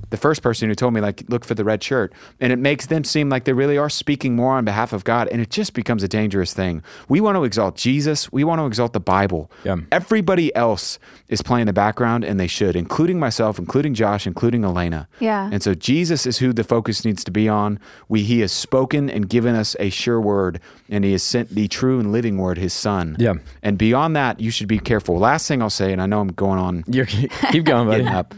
the 0.09 0.17
first 0.17 0.41
person 0.41 0.69
who 0.69 0.75
told 0.75 0.93
me 0.93 1.01
like 1.01 1.23
look 1.29 1.45
for 1.45 1.55
the 1.55 1.63
red 1.63 1.83
shirt. 1.83 2.13
And 2.39 2.51
it 2.51 2.59
makes 2.59 2.87
them 2.87 3.03
seem 3.03 3.29
like 3.29 3.45
they 3.45 3.53
really 3.53 3.77
are 3.77 3.89
speaking 3.89 4.35
more 4.35 4.53
on 4.53 4.65
behalf 4.65 4.93
of 4.93 5.03
god. 5.03 5.27
And 5.31 5.41
it 5.41 5.49
just 5.49 5.73
becomes 5.73 6.03
a 6.03 6.07
dangerous 6.07 6.53
thing. 6.53 6.83
We 7.09 7.21
want 7.21 7.35
to 7.35 7.43
exalt 7.43 7.75
jesus. 7.75 8.31
We 8.31 8.43
want 8.43 8.59
to 8.59 8.65
exalt 8.65 8.93
the 8.93 8.99
bible. 8.99 9.49
Yeah. 9.63 9.77
everybody 9.91 10.53
else 10.55 10.99
is 11.29 11.41
playing 11.41 11.67
the 11.67 11.73
background 11.73 12.23
and 12.23 12.39
they 12.39 12.47
should 12.47 12.75
including 12.75 13.19
myself 13.19 13.57
including 13.57 13.93
josh 13.93 14.27
including 14.27 14.63
elena. 14.63 15.07
Yeah. 15.19 15.49
and 15.51 15.63
so 15.63 15.73
jesus 15.73 16.25
is 16.25 16.37
who 16.37 16.53
the 16.53 16.63
focus 16.63 17.05
needs 17.05 17.23
to 17.23 17.31
be 17.31 17.47
on. 17.49 17.79
We 18.07 18.23
he 18.23 18.41
has 18.41 18.51
spoken 18.51 19.09
and 19.09 19.29
given 19.29 19.55
us 19.55 19.75
a 19.79 19.89
sure 19.89 20.19
word 20.21 20.59
and 20.89 21.03
he 21.03 21.11
has 21.13 21.23
sent 21.23 21.49
the 21.49 21.67
true 21.67 21.99
and 21.99 22.11
living 22.11 22.37
word 22.37 22.57
his 22.57 22.73
son. 22.73 23.15
Yeah. 23.19 23.35
and 23.61 23.77
beyond 23.77 24.15
that 24.15 24.39
you 24.39 24.51
should 24.51 24.67
be 24.67 24.79
careful. 24.79 25.17
Last 25.17 25.47
thing 25.47 25.61
i'll 25.61 25.69
say 25.69 25.91
and 25.91 26.01
i 26.01 26.05
know 26.05 26.19
i'm 26.19 26.27
going 26.29 26.59
on. 26.59 26.83
You're, 26.87 27.05
keep 27.05 27.63
going, 27.63 27.87
buddy. 27.87 28.03
getting 28.03 28.07
up. 28.07 28.33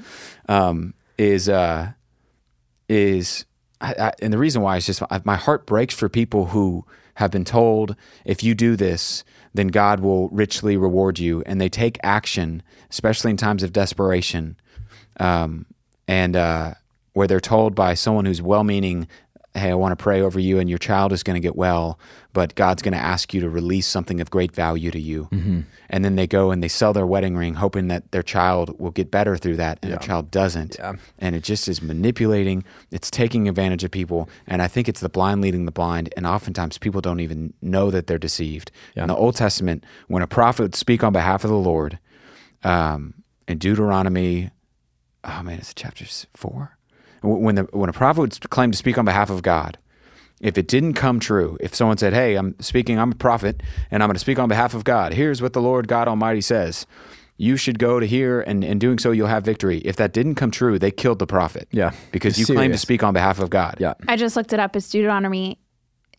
Um, 0.47 0.93
is 1.17 1.49
uh, 1.49 1.91
is 2.89 3.45
I, 3.81 3.95
I, 3.99 4.11
and 4.21 4.31
the 4.31 4.37
reason 4.37 4.61
why 4.61 4.77
is 4.77 4.85
just 4.85 5.01
I, 5.09 5.21
my 5.23 5.35
heart 5.35 5.65
breaks 5.65 5.95
for 5.95 6.09
people 6.09 6.47
who 6.47 6.85
have 7.15 7.31
been 7.31 7.45
told 7.45 7.95
if 8.25 8.43
you 8.43 8.53
do 8.55 8.75
this 8.75 9.23
then 9.55 9.67
God 9.67 10.01
will 10.01 10.27
richly 10.29 10.75
reward 10.75 11.17
you. 11.17 11.41
And 11.45 11.59
they 11.59 11.69
take 11.69 11.97
action 12.03 12.61
especially 12.91 13.31
in 13.31 13.37
times 13.37 13.63
of 13.63 13.73
desperation. 13.73 14.57
Um, 15.19 15.65
and 16.07 16.35
uh, 16.35 16.73
where 17.13 17.25
they're 17.25 17.39
told 17.39 17.73
by 17.73 17.93
someone 17.93 18.25
who's 18.25 18.41
well-meaning 18.41 19.07
hey 19.55 19.71
I 19.71 19.75
want 19.75 19.97
to 19.97 20.03
pray 20.03 20.21
over 20.21 20.39
you 20.39 20.59
and 20.59 20.69
your 20.69 20.77
child 20.79 21.13
is 21.13 21.23
going 21.23 21.35
to 21.35 21.39
get 21.39 21.55
well 21.55 21.97
but 22.33 22.53
God's 22.55 22.81
going 22.81 22.91
to 22.93 22.97
ask 22.99 23.33
you 23.33 23.39
to 23.39 23.49
release 23.49 23.87
something 23.87 24.19
of 24.19 24.29
great 24.29 24.51
value 24.53 24.91
to 24.91 24.99
you. 24.99 25.29
And 25.89 26.03
then 26.03 26.17
they 26.17 26.27
go 26.27 26.51
and 26.51 26.61
they 26.61 26.67
sell 26.67 26.91
their 26.91 27.05
wedding 27.05 27.37
ring 27.37 27.53
hoping 27.53 27.87
that 27.87 28.11
their 28.11 28.23
child 28.23 28.77
will 28.77 28.91
get 28.91 29.09
better 29.09 29.37
through 29.37 29.55
that 29.55 29.79
and 29.81 29.91
their 29.91 29.99
child 29.99 30.31
doesn't. 30.31 30.75
Yeah. 30.77 30.95
and 31.17 31.33
it 31.33 31.43
just 31.43 31.69
is 31.69 31.81
manipulating. 31.81 32.65
It's 32.91 33.09
taking 33.09 33.47
advantage 33.47 33.85
of 33.85 33.91
people. 33.91 34.27
And 34.47 34.61
i 34.61 34.67
think 34.67 34.89
it's 34.89 34.99
the 34.99 35.07
blind 35.09 35.39
leading 35.41 35.63
the 35.65 35.71
blind. 35.71 36.13
And 36.17 36.27
oftentimes 36.27 36.77
people 36.77 36.99
don't 36.99 37.21
even 37.21 37.53
know 37.61 37.89
that 37.91 38.07
they're 38.07 38.17
deceived. 38.17 38.71
In 38.95 39.07
the 39.07 39.15
old 39.15 39.35
testament 39.37 39.85
when 40.07 40.21
a 40.21 40.27
prophet 40.27 40.61
would 40.63 40.75
speak 40.75 41.03
on 41.03 41.13
behalf 41.13 41.43
of 41.45 41.49
the 41.49 41.55
lord 41.57 41.99
um, 42.63 43.13
in 43.47 43.57
deuteronomy 43.57 44.51
oh 45.23 45.41
man 45.43 45.59
it's 45.59 45.73
chapter 45.73 46.03
s- 46.03 46.25
four 46.33 46.74
when 47.25 47.55
the 47.55 47.63
when 47.71 47.89
a 47.89 47.93
prophet 47.93 48.21
would 48.21 48.49
claim 48.49 48.71
to 48.71 48.77
speak 48.77 48.97
on 48.97 49.05
behalf 49.05 49.29
of 49.29 49.41
god 49.41 49.77
if 50.41 50.57
it 50.57 50.67
didn't 50.67 50.93
come 50.93 51.19
true, 51.19 51.57
if 51.59 51.73
someone 51.73 51.97
said, 51.97 52.13
Hey, 52.13 52.35
I'm 52.35 52.55
speaking, 52.59 52.99
I'm 52.99 53.13
a 53.13 53.15
prophet, 53.15 53.61
and 53.91 54.03
I'm 54.03 54.07
going 54.07 54.15
to 54.15 54.19
speak 54.19 54.39
on 54.39 54.49
behalf 54.49 54.73
of 54.73 54.83
God, 54.83 55.13
here's 55.13 55.41
what 55.41 55.53
the 55.53 55.61
Lord 55.61 55.87
God 55.87 56.07
Almighty 56.07 56.41
says. 56.41 56.85
You 57.37 57.57
should 57.57 57.79
go 57.79 57.99
to 57.99 58.07
here, 58.07 58.41
and 58.41 58.63
in 58.63 58.79
doing 58.79 58.97
so, 58.97 59.11
you'll 59.11 59.27
have 59.27 59.43
victory. 59.43 59.79
If 59.79 59.97
that 59.97 60.13
didn't 60.13 60.35
come 60.35 60.51
true, 60.51 60.79
they 60.79 60.91
killed 60.91 61.19
the 61.19 61.27
prophet. 61.27 61.67
Yeah. 61.71 61.91
Because 62.13 62.39
It's 62.39 62.47
you 62.47 62.55
claim 62.55 62.71
to 62.71 62.77
speak 62.77 63.03
on 63.03 63.13
behalf 63.13 63.39
of 63.39 63.49
God. 63.49 63.75
Yeah. 63.79 63.95
I 64.07 64.15
just 64.15 64.37
looked 64.37 64.53
it 64.53 64.59
up. 64.59 64.73
It's 64.75 64.89
Deuteronomy, 64.89 65.59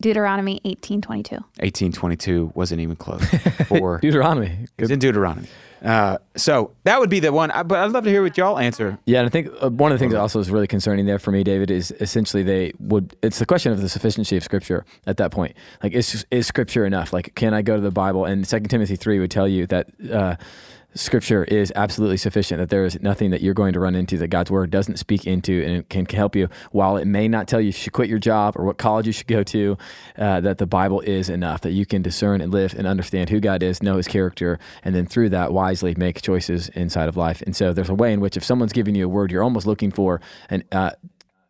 Deuteronomy 0.01 0.61
eighteen 0.63 1.01
twenty 1.01 1.23
two. 1.23 1.35
1822 1.59 2.51
wasn't 2.55 2.81
even 2.81 2.95
close. 2.95 3.23
Or 3.69 3.99
Deuteronomy. 3.99 4.67
it's 4.77 4.91
in 4.91 4.99
Deuteronomy. 4.99 5.47
Uh, 5.83 6.17
so 6.35 6.71
that 6.85 6.99
would 6.99 7.09
be 7.09 7.19
the 7.19 7.31
one. 7.31 7.51
I- 7.51 7.63
But 7.63 7.79
I'd 7.79 7.91
love 7.91 8.03
to 8.05 8.09
hear 8.09 8.21
what 8.23 8.37
y'all 8.37 8.57
answer. 8.57 8.97
Yeah, 9.05 9.19
and 9.19 9.27
I 9.27 9.29
think 9.29 9.49
uh, 9.61 9.69
one 9.69 9.91
of 9.91 9.97
the 9.97 10.03
things 10.03 10.13
that 10.13 10.19
also 10.19 10.39
is 10.39 10.49
really 10.49 10.65
concerning 10.67 11.05
there 11.05 11.19
for 11.19 11.31
me, 11.31 11.43
David, 11.43 11.69
is 11.69 11.91
essentially 11.99 12.41
they 12.43 12.73
would. 12.79 13.15
It's 13.21 13.39
the 13.39 13.45
question 13.45 13.71
of 13.71 13.81
the 13.81 13.89
sufficiency 13.89 14.37
of 14.37 14.43
Scripture 14.43 14.85
at 15.05 15.17
that 15.17 15.31
point. 15.31 15.55
Like, 15.83 15.93
is 15.93 16.25
is 16.31 16.47
Scripture 16.47 16.85
enough? 16.85 17.11
Like, 17.13 17.35
can 17.35 17.53
I 17.53 17.61
go 17.61 17.75
to 17.75 17.81
the 17.81 17.91
Bible? 17.91 18.25
And 18.25 18.47
Second 18.47 18.69
Timothy 18.69 18.95
three 18.95 19.19
would 19.19 19.31
tell 19.31 19.47
you 19.47 19.67
that. 19.67 19.89
Uh, 20.11 20.35
Scripture 20.93 21.43
is 21.43 21.71
absolutely 21.75 22.17
sufficient. 22.17 22.59
That 22.59 22.69
there 22.69 22.85
is 22.85 22.99
nothing 23.01 23.29
that 23.31 23.41
you're 23.41 23.53
going 23.53 23.73
to 23.73 23.79
run 23.79 23.93
into 23.93 24.17
that 24.17 24.29
God's 24.29 24.49
word 24.49 24.71
doesn't 24.71 24.97
speak 24.97 25.27
into, 25.27 25.63
and 25.63 25.75
it 25.77 25.89
can 25.89 26.05
help 26.05 26.35
you. 26.35 26.49
While 26.71 26.97
it 26.97 27.05
may 27.05 27.27
not 27.27 27.47
tell 27.47 27.59
you 27.59 27.67
you 27.67 27.71
should 27.71 27.93
quit 27.93 28.09
your 28.09 28.19
job 28.19 28.55
or 28.57 28.65
what 28.65 28.77
college 28.77 29.05
you 29.05 29.13
should 29.13 29.27
go 29.27 29.43
to, 29.43 29.77
uh, 30.17 30.41
that 30.41 30.57
the 30.57 30.65
Bible 30.65 31.01
is 31.01 31.29
enough. 31.29 31.61
That 31.61 31.71
you 31.71 31.85
can 31.85 32.01
discern 32.01 32.41
and 32.41 32.51
live 32.51 32.73
and 32.73 32.87
understand 32.87 33.29
who 33.29 33.39
God 33.39 33.61
is, 33.61 33.83
know 33.83 33.97
His 33.97 34.07
character, 34.07 34.59
and 34.83 34.95
then 34.95 35.05
through 35.05 35.29
that 35.29 35.53
wisely 35.53 35.93
make 35.95 36.21
choices 36.21 36.69
inside 36.69 37.09
of 37.09 37.17
life. 37.17 37.41
And 37.43 37.55
so 37.55 37.73
there's 37.73 37.89
a 37.89 37.95
way 37.95 38.11
in 38.11 38.19
which 38.19 38.37
if 38.37 38.43
someone's 38.43 38.73
giving 38.73 38.95
you 38.95 39.05
a 39.05 39.09
word, 39.09 39.31
you're 39.31 39.43
almost 39.43 39.67
looking 39.67 39.91
for 39.91 40.19
and 40.49 40.63
Uh, 40.71 40.91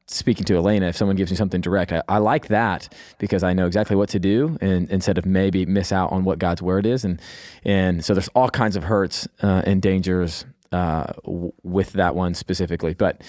speaking 0.07 0.45
to 0.45 0.55
Elena, 0.55 0.87
if 0.87 0.97
someone 0.97 1.15
gives 1.15 1.31
me 1.31 1.37
something 1.37 1.61
direct, 1.61 1.91
I, 1.91 2.01
I 2.07 2.17
like 2.17 2.47
that 2.47 2.93
because 3.19 3.43
I 3.43 3.53
know 3.53 3.67
exactly 3.67 3.95
what 3.95 4.09
to 4.09 4.19
do, 4.19 4.57
and 4.61 4.89
instead 4.89 5.17
of 5.17 5.25
maybe 5.25 5.65
miss 5.65 5.91
out 5.91 6.11
on 6.11 6.23
what 6.23 6.39
God's 6.39 6.61
word 6.61 6.85
is, 6.85 7.03
and 7.03 7.21
and 7.63 8.03
so 8.03 8.13
there's 8.13 8.29
all 8.29 8.49
kinds 8.49 8.75
of 8.75 8.83
hurts 8.83 9.27
uh, 9.43 9.63
and 9.65 9.81
dangers 9.81 10.45
uh, 10.71 11.13
w- 11.23 11.53
with 11.63 11.93
that 11.93 12.15
one 12.15 12.33
specifically. 12.33 12.93
But 12.93 13.21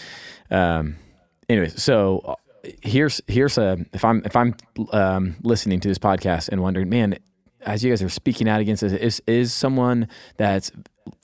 um, 0.50 0.96
anyways, 1.48 1.82
so 1.82 2.20
uh, 2.24 2.34
here's 2.82 3.20
here's 3.26 3.58
a 3.58 3.84
if 3.92 4.04
I'm 4.04 4.22
if 4.24 4.36
I'm 4.36 4.54
um, 4.92 5.36
listening 5.42 5.80
to 5.80 5.88
this 5.88 5.98
podcast 5.98 6.48
and 6.48 6.62
wondering, 6.62 6.88
man, 6.88 7.18
as 7.62 7.84
you 7.84 7.90
guys 7.90 8.02
are 8.02 8.08
speaking 8.08 8.48
out 8.48 8.60
against 8.60 8.82
this, 8.82 8.92
is 8.92 9.22
is 9.26 9.52
someone 9.52 10.08
that's 10.36 10.70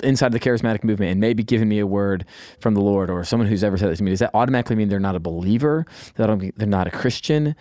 inside 0.02 0.32
the 0.32 0.40
charismatic 0.40 0.84
movement 0.84 1.10
and 1.12 1.20
maybe 1.20 1.42
giving 1.42 1.68
me 1.68 1.78
a 1.78 1.86
word 1.86 2.24
from 2.60 2.74
the 2.74 2.80
Lord 2.80 3.10
or 3.10 3.24
someone 3.24 3.48
who's 3.48 3.64
ever 3.64 3.76
said 3.78 3.90
that 3.90 3.96
to 3.96 4.02
me, 4.02 4.10
does 4.10 4.20
that 4.20 4.30
automatically 4.34 4.76
mean 4.76 4.88
they're 4.88 5.00
not 5.00 5.16
a 5.16 5.20
believer? 5.20 5.86
That 6.16 6.52
they're 6.56 6.66
not 6.66 6.86
a 6.86 6.90
Christian? 6.90 7.54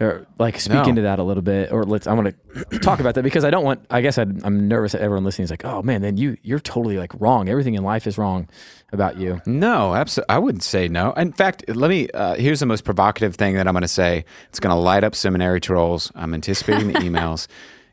Or 0.00 0.26
like 0.38 0.58
speak 0.58 0.76
No. 0.76 0.84
into 0.84 1.02
that 1.02 1.18
a 1.18 1.22
little 1.22 1.42
bit, 1.42 1.70
or 1.70 1.84
let's. 1.84 2.06
I 2.06 2.14
want 2.14 2.34
to 2.70 2.78
talk 2.78 3.00
about 3.00 3.16
that 3.16 3.22
because 3.22 3.44
I 3.44 3.50
don't 3.50 3.64
want. 3.64 3.84
I 3.90 4.00
guess 4.00 4.16
I'd, 4.16 4.42
I'm 4.44 4.66
nervous 4.66 4.92
that 4.92 5.02
everyone 5.02 5.24
listening 5.24 5.44
is 5.44 5.50
like, 5.50 5.66
"Oh 5.66 5.82
man, 5.82 6.00
then 6.00 6.16
you 6.16 6.38
you're 6.42 6.58
totally 6.58 6.96
like 6.96 7.12
wrong. 7.20 7.50
Everything 7.50 7.74
in 7.74 7.84
life 7.84 8.06
is 8.06 8.16
wrong 8.16 8.48
about 8.94 9.18
you." 9.18 9.42
No, 9.44 9.94
absolutely. 9.94 10.34
I 10.34 10.38
wouldn't 10.38 10.62
say 10.62 10.88
no. 10.88 11.12
In 11.12 11.32
fact, 11.32 11.64
let 11.68 11.90
me. 11.90 12.08
Uh, 12.14 12.34
here's 12.36 12.60
the 12.60 12.66
most 12.66 12.84
provocative 12.84 13.34
thing 13.34 13.56
that 13.56 13.68
I'm 13.68 13.74
going 13.74 13.82
to 13.82 13.88
say. 13.88 14.24
It's 14.48 14.58
going 14.58 14.74
to 14.74 14.80
light 14.80 15.04
up 15.04 15.14
seminary 15.14 15.60
trolls. 15.60 16.10
I'm 16.14 16.32
anticipating 16.32 16.86
the 16.88 16.94
emails. 17.00 17.46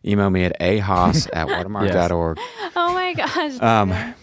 Email 0.06 0.30
me 0.30 0.44
at 0.46 0.60
ahaas 0.60 1.28
at 1.34 1.48
watermark.org. 1.50 2.38
Oh 2.76 2.94
my 2.94 3.14
gosh. 3.14 3.60
Um, 3.62 4.16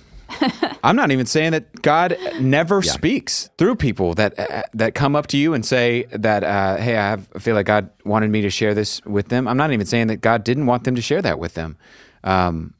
I'm 0.84 0.96
not 0.96 1.10
even 1.10 1.26
saying 1.26 1.52
that 1.52 1.82
God 1.82 2.16
never 2.40 2.82
speaks 2.82 3.50
through 3.58 3.76
people 3.76 4.14
that 4.14 4.38
uh, 4.38 4.62
that 4.74 4.94
come 4.94 5.14
up 5.16 5.26
to 5.28 5.36
you 5.36 5.54
and 5.54 5.64
say 5.64 6.04
that, 6.12 6.42
uh, 6.44 6.76
"Hey, 6.76 6.96
I, 6.96 7.10
have, 7.10 7.28
I 7.34 7.38
feel 7.38 7.54
like 7.54 7.66
God 7.66 7.90
wanted 8.04 8.30
me 8.30 8.42
to 8.42 8.50
share 8.50 8.74
this 8.74 9.04
with 9.04 9.28
them." 9.28 9.46
I'm 9.46 9.56
not 9.56 9.72
even 9.72 9.86
saying 9.86 10.08
that 10.08 10.16
God 10.16 10.44
didn't 10.44 10.66
want 10.66 10.84
them 10.84 10.94
to 10.94 11.02
share 11.02 11.22
that 11.22 11.38
with 11.38 11.54
them, 11.54 11.76
um, 12.24 12.74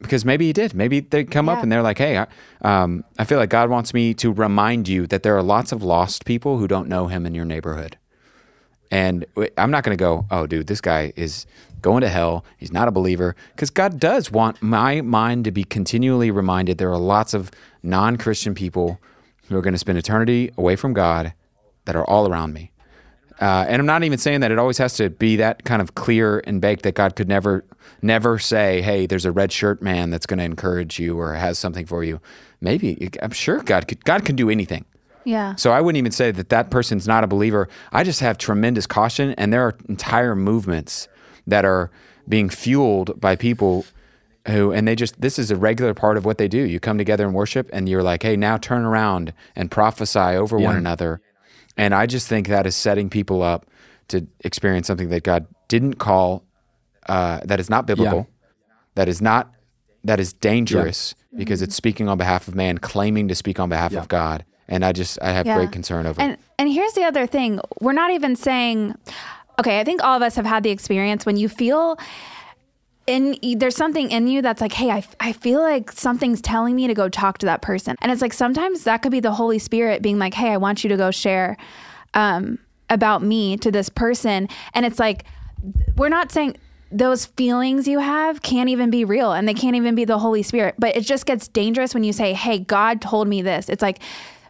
because 0.00 0.24
maybe 0.24 0.46
He 0.46 0.52
did. 0.52 0.74
Maybe 0.74 1.00
they 1.00 1.24
come 1.24 1.48
up 1.48 1.62
and 1.62 1.70
they're 1.72 1.82
like, 1.82 1.98
"Hey, 1.98 2.18
I, 2.18 2.26
um, 2.62 3.04
I 3.18 3.24
feel 3.24 3.38
like 3.38 3.50
God 3.50 3.70
wants 3.70 3.92
me 3.94 4.14
to 4.14 4.32
remind 4.32 4.88
you 4.88 5.06
that 5.08 5.22
there 5.22 5.36
are 5.36 5.42
lots 5.42 5.72
of 5.72 5.82
lost 5.82 6.24
people 6.24 6.58
who 6.58 6.68
don't 6.68 6.88
know 6.88 7.06
Him 7.06 7.26
in 7.26 7.34
your 7.34 7.44
neighborhood." 7.44 7.96
And 8.90 9.24
I'm 9.56 9.70
not 9.70 9.84
going 9.84 9.96
to 9.96 10.02
go, 10.02 10.26
oh, 10.30 10.46
dude, 10.46 10.66
this 10.66 10.80
guy 10.80 11.12
is 11.14 11.46
going 11.80 12.00
to 12.00 12.08
hell. 12.08 12.44
He's 12.58 12.72
not 12.72 12.88
a 12.88 12.90
believer. 12.90 13.36
Because 13.54 13.70
God 13.70 14.00
does 14.00 14.30
want 14.32 14.60
my 14.62 15.00
mind 15.00 15.44
to 15.44 15.52
be 15.52 15.64
continually 15.64 16.30
reminded 16.30 16.78
there 16.78 16.90
are 16.90 16.98
lots 16.98 17.32
of 17.32 17.50
non 17.82 18.16
Christian 18.16 18.54
people 18.54 18.98
who 19.48 19.56
are 19.56 19.62
going 19.62 19.74
to 19.74 19.78
spend 19.78 19.98
eternity 19.98 20.52
away 20.56 20.76
from 20.76 20.92
God 20.92 21.32
that 21.84 21.96
are 21.96 22.04
all 22.04 22.28
around 22.28 22.52
me. 22.52 22.70
Uh, 23.40 23.64
and 23.68 23.80
I'm 23.80 23.86
not 23.86 24.04
even 24.04 24.18
saying 24.18 24.40
that 24.40 24.50
it 24.50 24.58
always 24.58 24.76
has 24.78 24.94
to 24.94 25.08
be 25.08 25.36
that 25.36 25.64
kind 25.64 25.80
of 25.80 25.94
clear 25.94 26.42
and 26.46 26.60
baked 26.60 26.82
that 26.82 26.94
God 26.94 27.16
could 27.16 27.26
never, 27.26 27.64
never 28.02 28.38
say, 28.38 28.82
"Hey, 28.82 29.06
there's 29.06 29.24
a 29.24 29.32
red 29.32 29.50
shirt 29.50 29.80
man 29.80 30.10
that's 30.10 30.26
going 30.26 30.38
to 30.38 30.44
encourage 30.44 30.98
you 30.98 31.18
or 31.18 31.34
has 31.34 31.58
something 31.58 31.86
for 31.86 32.04
you." 32.04 32.20
Maybe 32.60 33.08
I'm 33.22 33.30
sure 33.30 33.62
God 33.62 33.88
could. 33.88 34.04
God 34.04 34.26
can 34.26 34.36
do 34.36 34.50
anything. 34.50 34.84
Yeah. 35.24 35.54
So 35.56 35.72
I 35.72 35.80
wouldn't 35.80 35.98
even 35.98 36.12
say 36.12 36.30
that 36.30 36.48
that 36.48 36.70
person's 36.70 37.06
not 37.06 37.24
a 37.24 37.26
believer. 37.26 37.68
I 37.92 38.04
just 38.04 38.20
have 38.20 38.38
tremendous 38.38 38.86
caution, 38.86 39.32
and 39.32 39.52
there 39.52 39.62
are 39.62 39.74
entire 39.88 40.34
movements 40.34 41.08
that 41.46 41.64
are 41.64 41.90
being 42.28 42.48
fueled 42.48 43.20
by 43.20 43.36
people 43.36 43.84
who, 44.46 44.72
and 44.72 44.86
they 44.88 44.96
just 44.96 45.20
this 45.20 45.38
is 45.38 45.50
a 45.50 45.56
regular 45.56 45.94
part 45.94 46.16
of 46.16 46.24
what 46.24 46.38
they 46.38 46.48
do. 46.48 46.58
You 46.58 46.80
come 46.80 46.98
together 46.98 47.24
and 47.26 47.34
worship, 47.34 47.68
and 47.72 47.88
you're 47.88 48.02
like, 48.02 48.22
hey, 48.22 48.36
now 48.36 48.56
turn 48.56 48.84
around 48.84 49.32
and 49.56 49.70
prophesy 49.70 50.18
over 50.18 50.56
one 50.58 50.76
another. 50.78 51.20
And 51.76 51.94
I 51.94 52.06
just 52.06 52.28
think 52.28 52.48
that 52.48 52.66
is 52.66 52.76
setting 52.76 53.08
people 53.10 53.42
up 53.42 53.66
to 54.08 54.26
experience 54.40 54.86
something 54.86 55.08
that 55.10 55.22
God 55.22 55.46
didn't 55.68 55.94
call, 55.94 56.44
uh, 57.08 57.40
that 57.44 57.60
is 57.60 57.70
not 57.70 57.86
biblical, 57.86 58.26
that 58.96 59.08
is 59.08 59.22
not, 59.22 59.52
that 60.04 60.18
is 60.18 60.32
dangerous 60.32 61.14
because 61.36 61.62
it's 61.62 61.76
speaking 61.76 62.08
on 62.08 62.18
behalf 62.18 62.48
of 62.48 62.54
man, 62.54 62.78
claiming 62.78 63.28
to 63.28 63.34
speak 63.34 63.60
on 63.60 63.68
behalf 63.68 63.92
of 64.02 64.08
God. 64.08 64.44
And 64.70 64.84
I 64.84 64.92
just, 64.92 65.18
I 65.20 65.32
have 65.32 65.46
Yeah. 65.46 65.56
great 65.56 65.72
concern 65.72 66.06
over 66.06 66.20
it. 66.20 66.24
And 66.24 66.36
and 66.58 66.68
here's 66.72 66.92
the 66.92 67.04
other 67.04 67.26
thing. 67.26 67.60
We're 67.80 67.92
not 67.92 68.10
even 68.12 68.36
saying 68.36 68.94
okay, 69.58 69.78
I 69.78 69.84
think 69.84 70.02
all 70.02 70.16
of 70.16 70.22
us 70.22 70.36
have 70.36 70.46
had 70.46 70.62
the 70.62 70.70
experience 70.70 71.26
when 71.26 71.36
you 71.36 71.46
feel 71.48 71.98
in 73.06 73.36
there's 73.58 73.76
something 73.76 74.10
in 74.10 74.26
you 74.26 74.40
that's 74.42 74.60
like, 74.60 74.72
"Hey, 74.72 74.90
I, 74.90 75.02
I 75.18 75.32
feel 75.32 75.60
like 75.60 75.90
something's 75.92 76.40
telling 76.40 76.76
me 76.76 76.86
to 76.86 76.94
go 76.94 77.08
talk 77.08 77.38
to 77.38 77.46
that 77.46 77.60
person." 77.60 77.96
And 78.00 78.10
it's 78.12 78.22
like 78.22 78.32
sometimes 78.32 78.84
that 78.84 79.02
could 79.02 79.12
be 79.12 79.20
the 79.20 79.32
Holy 79.32 79.58
Spirit 79.58 80.00
being 80.02 80.18
like, 80.18 80.34
"Hey, 80.34 80.50
I 80.50 80.56
want 80.56 80.84
you 80.84 80.88
to 80.90 80.96
go 80.96 81.10
share 81.10 81.56
um 82.14 82.58
about 82.88 83.22
me 83.22 83.56
to 83.58 83.70
this 83.70 83.88
person." 83.88 84.48
And 84.74 84.86
it's 84.86 84.98
like 84.98 85.24
we're 85.96 86.08
not 86.08 86.30
saying 86.30 86.56
those 86.92 87.26
feelings 87.26 87.86
you 87.86 88.00
have 88.00 88.42
can't 88.42 88.68
even 88.68 88.90
be 88.90 89.04
real 89.04 89.32
and 89.32 89.46
they 89.46 89.54
can't 89.54 89.76
even 89.76 89.94
be 89.94 90.04
the 90.04 90.18
Holy 90.18 90.42
Spirit. 90.42 90.74
But 90.78 90.96
it 90.96 91.02
just 91.02 91.24
gets 91.24 91.46
dangerous 91.48 91.94
when 91.94 92.02
you 92.02 92.12
say, 92.12 92.32
Hey, 92.32 92.58
God 92.58 93.00
told 93.00 93.28
me 93.28 93.42
this. 93.42 93.68
It's 93.68 93.82
like 93.82 94.00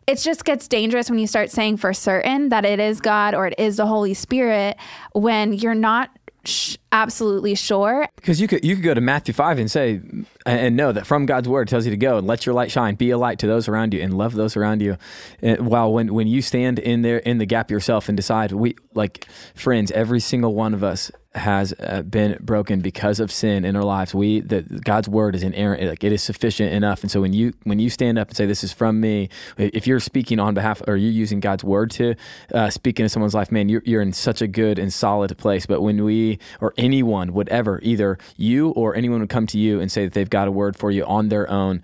it 0.06 0.18
just 0.18 0.44
gets 0.44 0.66
dangerous 0.66 1.10
when 1.10 1.18
you 1.18 1.26
start 1.26 1.50
saying 1.50 1.76
for 1.76 1.92
certain 1.92 2.48
that 2.48 2.64
it 2.64 2.80
is 2.80 3.00
God 3.00 3.34
or 3.34 3.46
it 3.46 3.54
is 3.58 3.76
the 3.76 3.86
Holy 3.86 4.14
Spirit 4.14 4.76
when 5.12 5.52
you're 5.52 5.74
not 5.74 6.10
sh- 6.44 6.76
absolutely 6.92 7.54
sure. 7.54 8.08
Because 8.16 8.40
you 8.40 8.48
could 8.48 8.64
you 8.64 8.74
could 8.74 8.84
go 8.84 8.94
to 8.94 9.00
Matthew 9.00 9.34
five 9.34 9.58
and 9.58 9.70
say 9.70 10.00
and 10.46 10.76
know 10.76 10.92
that 10.92 11.06
from 11.06 11.26
God's 11.26 11.48
word 11.48 11.68
tells 11.68 11.84
you 11.84 11.90
to 11.90 11.96
go 11.96 12.18
and 12.18 12.26
let 12.26 12.46
your 12.46 12.54
light 12.54 12.70
shine, 12.70 12.94
be 12.94 13.10
a 13.10 13.18
light 13.18 13.38
to 13.40 13.46
those 13.46 13.68
around 13.68 13.94
you, 13.94 14.00
and 14.00 14.16
love 14.16 14.34
those 14.34 14.56
around 14.56 14.82
you. 14.82 14.96
And 15.42 15.66
while 15.66 15.92
when 15.92 16.14
when 16.14 16.26
you 16.26 16.42
stand 16.42 16.78
in 16.78 17.02
there 17.02 17.18
in 17.18 17.38
the 17.38 17.46
gap 17.46 17.70
yourself 17.70 18.08
and 18.08 18.16
decide 18.16 18.52
we 18.52 18.76
like 18.94 19.26
friends, 19.54 19.90
every 19.92 20.20
single 20.20 20.54
one 20.54 20.74
of 20.74 20.82
us 20.82 21.10
has 21.34 21.72
uh, 21.78 22.02
been 22.02 22.36
broken 22.40 22.80
because 22.80 23.20
of 23.20 23.30
sin 23.30 23.64
in 23.64 23.76
our 23.76 23.84
lives. 23.84 24.12
We 24.12 24.40
that 24.40 24.82
God's 24.84 25.08
word 25.08 25.36
is 25.36 25.44
inerrant, 25.44 25.82
like 25.82 26.02
it 26.02 26.12
is 26.12 26.22
sufficient 26.22 26.72
enough. 26.72 27.02
And 27.02 27.10
so 27.10 27.20
when 27.20 27.32
you 27.32 27.52
when 27.62 27.78
you 27.78 27.88
stand 27.88 28.18
up 28.18 28.28
and 28.28 28.36
say 28.36 28.46
this 28.46 28.64
is 28.64 28.72
from 28.72 29.00
me, 29.00 29.28
if 29.56 29.86
you're 29.86 30.00
speaking 30.00 30.40
on 30.40 30.54
behalf 30.54 30.82
or 30.88 30.96
you're 30.96 31.12
using 31.12 31.38
God's 31.38 31.62
word 31.62 31.92
to 31.92 32.16
uh, 32.52 32.70
speak 32.70 32.98
into 32.98 33.08
someone's 33.08 33.34
life, 33.34 33.52
man, 33.52 33.68
you're 33.68 33.82
you're 33.84 34.02
in 34.02 34.12
such 34.12 34.42
a 34.42 34.48
good 34.48 34.78
and 34.78 34.92
solid 34.92 35.36
place. 35.38 35.66
But 35.66 35.82
when 35.82 36.02
we 36.04 36.40
or 36.60 36.74
anyone 36.76 37.32
would 37.32 37.48
ever, 37.48 37.78
either 37.82 38.18
you 38.36 38.70
or 38.70 38.96
anyone 38.96 39.20
would 39.20 39.30
come 39.30 39.46
to 39.48 39.58
you 39.58 39.80
and 39.80 39.90
say 39.90 40.04
that 40.04 40.14
they've 40.14 40.28
got 40.28 40.48
a 40.48 40.52
word 40.52 40.76
for 40.76 40.90
you 40.90 41.04
on 41.04 41.28
their 41.28 41.48
own, 41.48 41.82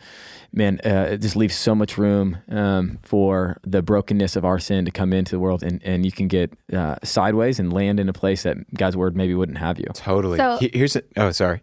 man, 0.57 0.81
uh, 0.85 1.11
it 1.13 1.19
just 1.19 1.37
leaves 1.37 1.55
so 1.55 1.75
much 1.75 1.97
room 1.97 2.39
um, 2.51 2.99
for 3.03 3.59
the 3.63 3.83
brokenness 3.83 4.35
of 4.35 4.45
our 4.45 4.59
sin 4.59 4.85
to 4.87 4.91
come 4.91 5.13
into 5.13 5.31
the 5.33 5.39
world, 5.39 5.63
and, 5.63 5.81
and 5.85 6.05
you 6.05 6.11
can 6.11 6.27
get 6.27 6.53
uh, 6.73 6.97
sideways 7.05 7.61
and 7.61 7.73
land 7.73 8.01
in 8.01 8.09
a 8.09 8.13
place 8.13 8.43
that 8.43 8.57
God's 8.75 8.97
word 8.97 9.15
maybe 9.17 9.35
wouldn't 9.35 9.59
have 9.59 9.79
you. 9.79 9.87
Totally. 9.95 10.39
So- 10.39 10.57
He- 10.59 10.71
here's 10.73 10.97
a, 10.97 11.03
oh 11.17 11.31
sorry. 11.31 11.63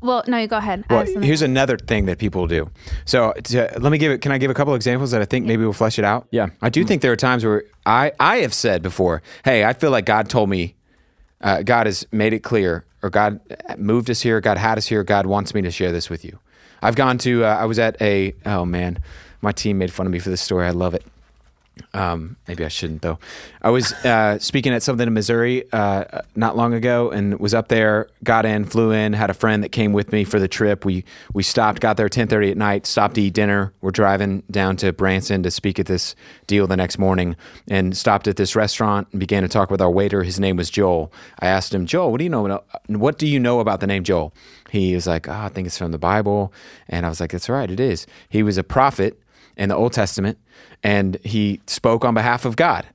Well, 0.00 0.24
no, 0.26 0.38
you 0.38 0.48
go 0.48 0.56
ahead. 0.56 0.84
Well, 0.90 1.06
here's 1.06 1.40
another 1.40 1.76
thing 1.78 2.06
that 2.06 2.18
people 2.18 2.48
do. 2.48 2.68
So 3.04 3.32
to, 3.44 3.70
let 3.78 3.92
me 3.92 3.98
give 3.98 4.10
it. 4.10 4.20
Can 4.20 4.32
I 4.32 4.38
give 4.38 4.50
a 4.50 4.54
couple 4.54 4.74
examples 4.74 5.12
that 5.12 5.22
I 5.22 5.24
think 5.24 5.46
maybe 5.46 5.64
will 5.64 5.72
flesh 5.72 6.00
it 6.00 6.04
out? 6.04 6.26
Yeah. 6.32 6.48
I 6.60 6.68
do 6.68 6.82
think 6.84 7.00
there 7.00 7.12
are 7.12 7.16
times 7.16 7.44
where 7.44 7.62
I 7.86 8.10
I 8.18 8.38
have 8.38 8.52
said 8.52 8.82
before, 8.82 9.22
"Hey, 9.44 9.64
I 9.64 9.74
feel 9.74 9.92
like 9.92 10.04
God 10.04 10.28
told 10.28 10.50
me, 10.50 10.74
uh, 11.40 11.62
God 11.62 11.86
has 11.86 12.04
made 12.10 12.32
it 12.32 12.40
clear, 12.40 12.86
or 13.04 13.10
God 13.10 13.38
moved 13.76 14.10
us 14.10 14.20
here, 14.20 14.40
God 14.40 14.58
had 14.58 14.78
us 14.78 14.86
here, 14.88 15.04
God 15.04 15.26
wants 15.26 15.54
me 15.54 15.62
to 15.62 15.70
share 15.70 15.92
this 15.92 16.10
with 16.10 16.24
you." 16.24 16.40
I've 16.82 16.96
gone 16.96 17.18
to. 17.18 17.44
Uh, 17.44 17.56
I 17.56 17.64
was 17.64 17.78
at 17.78 18.00
a. 18.00 18.34
Oh 18.46 18.64
man, 18.64 18.98
my 19.40 19.52
team 19.52 19.78
made 19.78 19.92
fun 19.92 20.06
of 20.06 20.12
me 20.12 20.18
for 20.18 20.30
this 20.30 20.40
story. 20.40 20.66
I 20.66 20.70
love 20.70 20.94
it. 20.94 21.04
Um, 21.94 22.36
maybe 22.46 22.64
I 22.64 22.68
shouldn't 22.68 23.02
though. 23.02 23.20
I 23.62 23.70
was 23.70 23.92
uh, 24.04 24.38
speaking 24.40 24.72
at 24.72 24.82
something 24.82 25.06
in 25.06 25.14
Missouri 25.14 25.64
uh, 25.72 26.22
not 26.34 26.56
long 26.56 26.74
ago, 26.74 27.10
and 27.10 27.38
was 27.38 27.54
up 27.54 27.68
there. 27.68 28.08
Got 28.24 28.46
in, 28.46 28.64
flew 28.64 28.90
in, 28.90 29.12
had 29.12 29.30
a 29.30 29.34
friend 29.34 29.62
that 29.62 29.70
came 29.70 29.92
with 29.92 30.12
me 30.12 30.24
for 30.24 30.40
the 30.40 30.48
trip. 30.48 30.84
We 30.84 31.04
we 31.32 31.42
stopped, 31.42 31.80
got 31.80 31.96
there 31.96 32.08
ten 32.08 32.26
thirty 32.26 32.50
at 32.50 32.56
night, 32.56 32.86
stopped 32.86 33.14
to 33.14 33.22
eat 33.22 33.34
dinner. 33.34 33.72
We're 33.80 33.92
driving 33.92 34.42
down 34.50 34.76
to 34.78 34.92
Branson 34.92 35.42
to 35.44 35.50
speak 35.50 35.78
at 35.78 35.86
this 35.86 36.14
deal 36.46 36.66
the 36.66 36.76
next 36.76 36.98
morning, 36.98 37.36
and 37.68 37.96
stopped 37.96 38.26
at 38.26 38.36
this 38.36 38.56
restaurant 38.56 39.08
and 39.12 39.20
began 39.20 39.42
to 39.42 39.48
talk 39.48 39.70
with 39.70 39.80
our 39.80 39.90
waiter. 39.90 40.24
His 40.24 40.40
name 40.40 40.56
was 40.56 40.70
Joel. 40.70 41.12
I 41.38 41.46
asked 41.46 41.72
him, 41.72 41.86
Joel, 41.86 42.10
what 42.10 42.18
do 42.18 42.24
you 42.24 42.30
know? 42.30 42.62
What 42.88 43.18
do 43.18 43.26
you 43.26 43.38
know 43.38 43.60
about 43.60 43.80
the 43.80 43.86
name 43.86 44.02
Joel? 44.02 44.32
He 44.70 44.94
was 44.94 45.06
like, 45.06 45.28
oh, 45.28 45.32
I 45.32 45.48
think 45.48 45.66
it's 45.66 45.78
from 45.78 45.92
the 45.92 45.98
Bible, 45.98 46.52
and 46.88 47.06
I 47.06 47.08
was 47.08 47.20
like, 47.20 47.32
that's 47.32 47.48
right, 47.48 47.70
it 47.70 47.80
is. 47.80 48.06
He 48.28 48.42
was 48.42 48.58
a 48.58 48.64
prophet 48.64 49.18
in 49.56 49.68
the 49.68 49.76
Old 49.76 49.92
Testament, 49.92 50.38
and 50.82 51.18
he 51.24 51.60
spoke 51.66 52.04
on 52.04 52.14
behalf 52.14 52.44
of 52.44 52.56
God. 52.56 52.86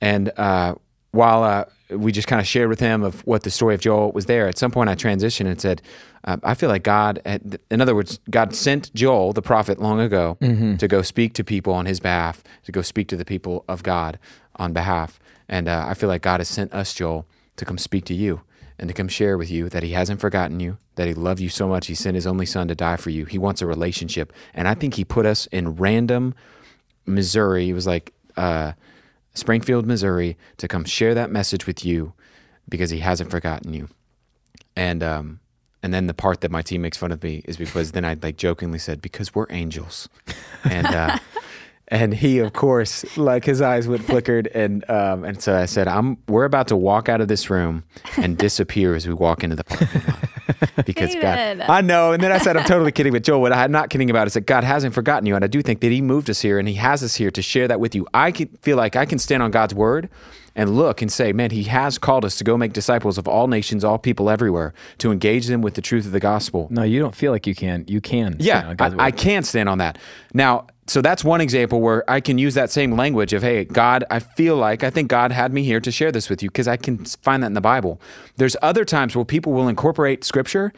And 0.00 0.30
uh, 0.36 0.74
while 1.12 1.42
uh, 1.42 1.64
we 1.90 2.12
just 2.12 2.28
kind 2.28 2.40
of 2.40 2.46
shared 2.46 2.68
with 2.68 2.80
him 2.80 3.02
of 3.02 3.20
what 3.26 3.44
the 3.44 3.50
story 3.50 3.74
of 3.74 3.80
Joel 3.80 4.12
was 4.12 4.26
there, 4.26 4.48
at 4.48 4.58
some 4.58 4.70
point 4.70 4.90
I 4.90 4.94
transitioned 4.94 5.46
and 5.46 5.60
said, 5.60 5.80
uh, 6.24 6.36
I 6.42 6.54
feel 6.54 6.68
like 6.68 6.82
God, 6.84 7.20
had, 7.26 7.58
in 7.70 7.80
other 7.80 7.94
words, 7.94 8.20
God 8.30 8.54
sent 8.54 8.92
Joel, 8.94 9.32
the 9.32 9.42
prophet, 9.42 9.80
long 9.80 10.00
ago 10.00 10.36
to 10.78 10.88
go 10.88 11.02
speak 11.02 11.34
to 11.34 11.44
people 11.44 11.72
on 11.72 11.86
his 11.86 12.00
behalf, 12.00 12.42
to 12.64 12.72
go 12.72 12.82
speak 12.82 13.08
to 13.08 13.16
the 13.16 13.24
people 13.24 13.64
of 13.68 13.82
God 13.82 14.18
on 14.56 14.72
behalf. 14.72 15.18
And 15.48 15.68
uh, 15.68 15.84
I 15.88 15.94
feel 15.94 16.08
like 16.08 16.22
God 16.22 16.40
has 16.40 16.48
sent 16.48 16.72
us, 16.72 16.94
Joel, 16.94 17.26
to 17.56 17.64
come 17.64 17.78
speak 17.78 18.04
to 18.06 18.14
you 18.14 18.40
and 18.82 18.88
to 18.88 18.94
come 18.94 19.06
share 19.06 19.38
with 19.38 19.48
you 19.48 19.68
that 19.68 19.84
he 19.84 19.92
hasn't 19.92 20.20
forgotten 20.20 20.58
you, 20.58 20.76
that 20.96 21.06
he 21.06 21.14
loved 21.14 21.38
you 21.38 21.48
so 21.48 21.68
much, 21.68 21.86
he 21.86 21.94
sent 21.94 22.16
his 22.16 22.26
only 22.26 22.44
son 22.44 22.66
to 22.66 22.74
die 22.74 22.96
for 22.96 23.10
you. 23.10 23.26
He 23.26 23.38
wants 23.38 23.62
a 23.62 23.66
relationship. 23.66 24.32
And 24.54 24.66
I 24.66 24.74
think 24.74 24.94
he 24.94 25.04
put 25.04 25.24
us 25.24 25.46
in 25.46 25.76
random 25.76 26.34
Missouri. 27.06 27.68
It 27.68 27.74
was 27.74 27.86
like 27.86 28.12
uh, 28.36 28.72
Springfield, 29.34 29.86
Missouri, 29.86 30.36
to 30.56 30.66
come 30.66 30.84
share 30.84 31.14
that 31.14 31.30
message 31.30 31.64
with 31.64 31.84
you 31.84 32.12
because 32.68 32.90
he 32.90 32.98
hasn't 32.98 33.30
forgotten 33.30 33.72
you. 33.72 33.88
And 34.74 35.04
um, 35.04 35.38
and 35.80 35.94
then 35.94 36.08
the 36.08 36.14
part 36.14 36.40
that 36.40 36.50
my 36.50 36.62
team 36.62 36.82
makes 36.82 36.96
fun 36.96 37.12
of 37.12 37.22
me 37.22 37.42
is 37.44 37.56
because 37.56 37.92
then 37.92 38.04
I 38.04 38.16
like 38.20 38.36
jokingly 38.36 38.80
said 38.80 39.00
because 39.00 39.32
we're 39.32 39.46
angels, 39.50 40.08
and 40.64 40.88
uh, 40.88 41.18
and 41.92 42.14
he 42.14 42.38
of 42.38 42.54
course 42.54 43.04
like 43.18 43.44
his 43.44 43.60
eyes 43.60 43.86
went 43.86 44.02
flickered 44.02 44.46
and 44.48 44.88
um, 44.90 45.24
and 45.24 45.40
so 45.42 45.54
I 45.54 45.66
said 45.66 45.86
I'm 45.86 46.16
we're 46.26 46.46
about 46.46 46.68
to 46.68 46.76
walk 46.76 47.10
out 47.10 47.20
of 47.20 47.28
this 47.28 47.50
room 47.50 47.84
and 48.16 48.36
disappear 48.36 48.94
as 48.94 49.06
we 49.06 49.12
walk 49.12 49.44
into 49.44 49.56
the 49.56 49.64
parking 49.64 50.02
lot 50.06 50.86
because 50.86 51.10
David. 51.10 51.58
God 51.58 51.60
I 51.70 51.82
know 51.82 52.12
and 52.12 52.22
then 52.22 52.32
I 52.32 52.38
said 52.38 52.56
I'm 52.56 52.64
totally 52.64 52.92
kidding 52.92 53.12
but 53.12 53.22
Joel 53.22 53.42
what 53.42 53.52
I'm 53.52 53.70
not 53.70 53.90
kidding 53.90 54.08
about 54.08 54.26
is 54.26 54.32
that 54.32 54.46
God 54.46 54.64
hasn't 54.64 54.94
forgotten 54.94 55.26
you 55.26 55.36
and 55.36 55.44
I 55.44 55.48
do 55.48 55.60
think 55.60 55.80
that 55.80 55.92
he 55.92 56.00
moved 56.00 56.30
us 56.30 56.40
here 56.40 56.58
and 56.58 56.66
he 56.66 56.74
has 56.74 57.02
us 57.02 57.14
here 57.14 57.30
to 57.30 57.42
share 57.42 57.68
that 57.68 57.78
with 57.78 57.94
you 57.94 58.08
I 58.14 58.32
can 58.32 58.48
feel 58.62 58.78
like 58.78 58.96
I 58.96 59.04
can 59.04 59.18
stand 59.18 59.42
on 59.42 59.50
God's 59.50 59.74
word 59.74 60.08
and 60.54 60.76
look 60.76 61.00
and 61.00 61.10
say, 61.10 61.32
man, 61.32 61.50
he 61.50 61.62
has 61.64 61.96
called 61.98 62.26
us 62.26 62.36
to 62.36 62.44
go 62.44 62.58
make 62.58 62.74
disciples 62.74 63.16
of 63.16 63.26
all 63.26 63.48
nations, 63.48 63.84
all 63.84 63.98
people 63.98 64.28
everywhere, 64.28 64.74
to 64.98 65.10
engage 65.10 65.46
them 65.46 65.62
with 65.62 65.74
the 65.74 65.80
truth 65.80 66.04
of 66.04 66.12
the 66.12 66.20
gospel. 66.20 66.68
No, 66.70 66.82
you 66.82 66.98
don't 67.00 67.14
feel 67.14 67.32
like 67.32 67.46
you 67.46 67.54
can. 67.54 67.86
You 67.88 68.02
can. 68.02 68.32
stand 68.34 68.42
Yeah, 68.42 68.68
on 68.68 68.76
God's 68.76 68.92
I, 68.92 68.96
word. 68.96 69.02
I 69.02 69.10
can 69.12 69.42
stand 69.44 69.68
on 69.70 69.78
that. 69.78 69.96
Now, 70.34 70.66
so 70.92 71.00
that's 71.00 71.24
one 71.24 71.40
example 71.40 71.80
where 71.80 72.08
I 72.08 72.20
can 72.20 72.36
use 72.36 72.52
that 72.52 72.70
same 72.70 72.92
language 72.92 73.32
of, 73.32 73.42
hey, 73.42 73.64
God, 73.64 74.04
I 74.10 74.18
feel 74.18 74.56
like 74.56 74.84
I 74.84 74.90
think 74.90 75.08
God 75.08 75.32
had 75.32 75.50
me 75.50 75.64
here 75.64 75.80
to 75.80 75.90
share 75.90 76.12
this 76.12 76.28
with 76.28 76.42
you 76.42 76.50
because 76.50 76.68
I 76.68 76.76
can 76.76 77.06
find 77.06 77.42
that 77.42 77.46
in 77.46 77.54
the 77.54 77.62
Bible. 77.62 77.98
There's 78.36 78.56
other 78.60 78.84
times 78.84 79.16
where 79.16 79.24
people 79.24 79.54
will 79.54 79.68
incorporate 79.68 80.22
scripture 80.22 80.70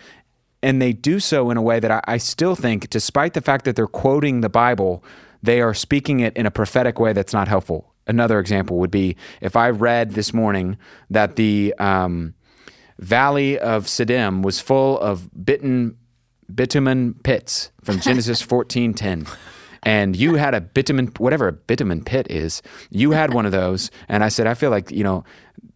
and 0.63 0.81
they 0.81 0.93
do 0.93 1.19
so 1.19 1.51
in 1.51 1.57
a 1.57 1.63
way 1.63 1.81
that 1.81 1.91
I, 1.91 2.01
I 2.05 2.19
still 2.19 2.55
think, 2.55 2.91
despite 2.91 3.35
the 3.35 3.41
fact 3.41 3.65
that 3.65 3.75
they're 3.75 3.89
quoting 3.89 4.41
the 4.41 4.49
Bible, 4.49 5.03
they 5.43 5.61
are 5.61 5.75
speaking 5.75 6.21
it 6.21 6.33
in 6.37 6.47
a 6.47 6.51
prophetic 6.53 7.01
way 7.01 7.13
that's 7.13 7.33
not 7.33 7.49
helpful. 7.49 7.93
Another 8.07 8.39
example 8.39 8.79
would 8.79 8.93
be 8.93 9.17
if 9.41 9.57
I 9.57 9.71
read 9.71 10.13
this 10.13 10.33
morning 10.33 10.79
that 11.11 11.35
the 11.35 11.75
um, 11.81 12.35
valley 13.01 13.59
of 13.59 13.87
Siddim 13.87 14.43
was 14.43 14.61
full 14.61 14.97
of 15.01 15.29
bitten 15.45 15.97
bitumen 16.55 17.15
pits 17.15 17.73
from 17.83 17.99
Genesis 18.01 18.41
fourteen 18.41 18.95
ten. 18.95 19.27
And 19.85 20.17
you 20.17 20.35
had 20.35 20.55
a 20.55 20.61
bitumen, 20.61 21.13
whatever 21.19 21.49
a 21.49 21.53
bitumen 21.53 22.05
pit 22.05 22.27
is, 22.31 22.63
you 22.91 23.13
had 23.13 23.35
one 23.35 23.47
of 23.47 23.53
those. 23.53 23.91
And 24.09 24.25
I 24.25 24.29
said, 24.29 24.47
I 24.47 24.55
feel 24.55 24.71
like, 24.71 24.91
you 24.91 25.05
know, 25.05 25.25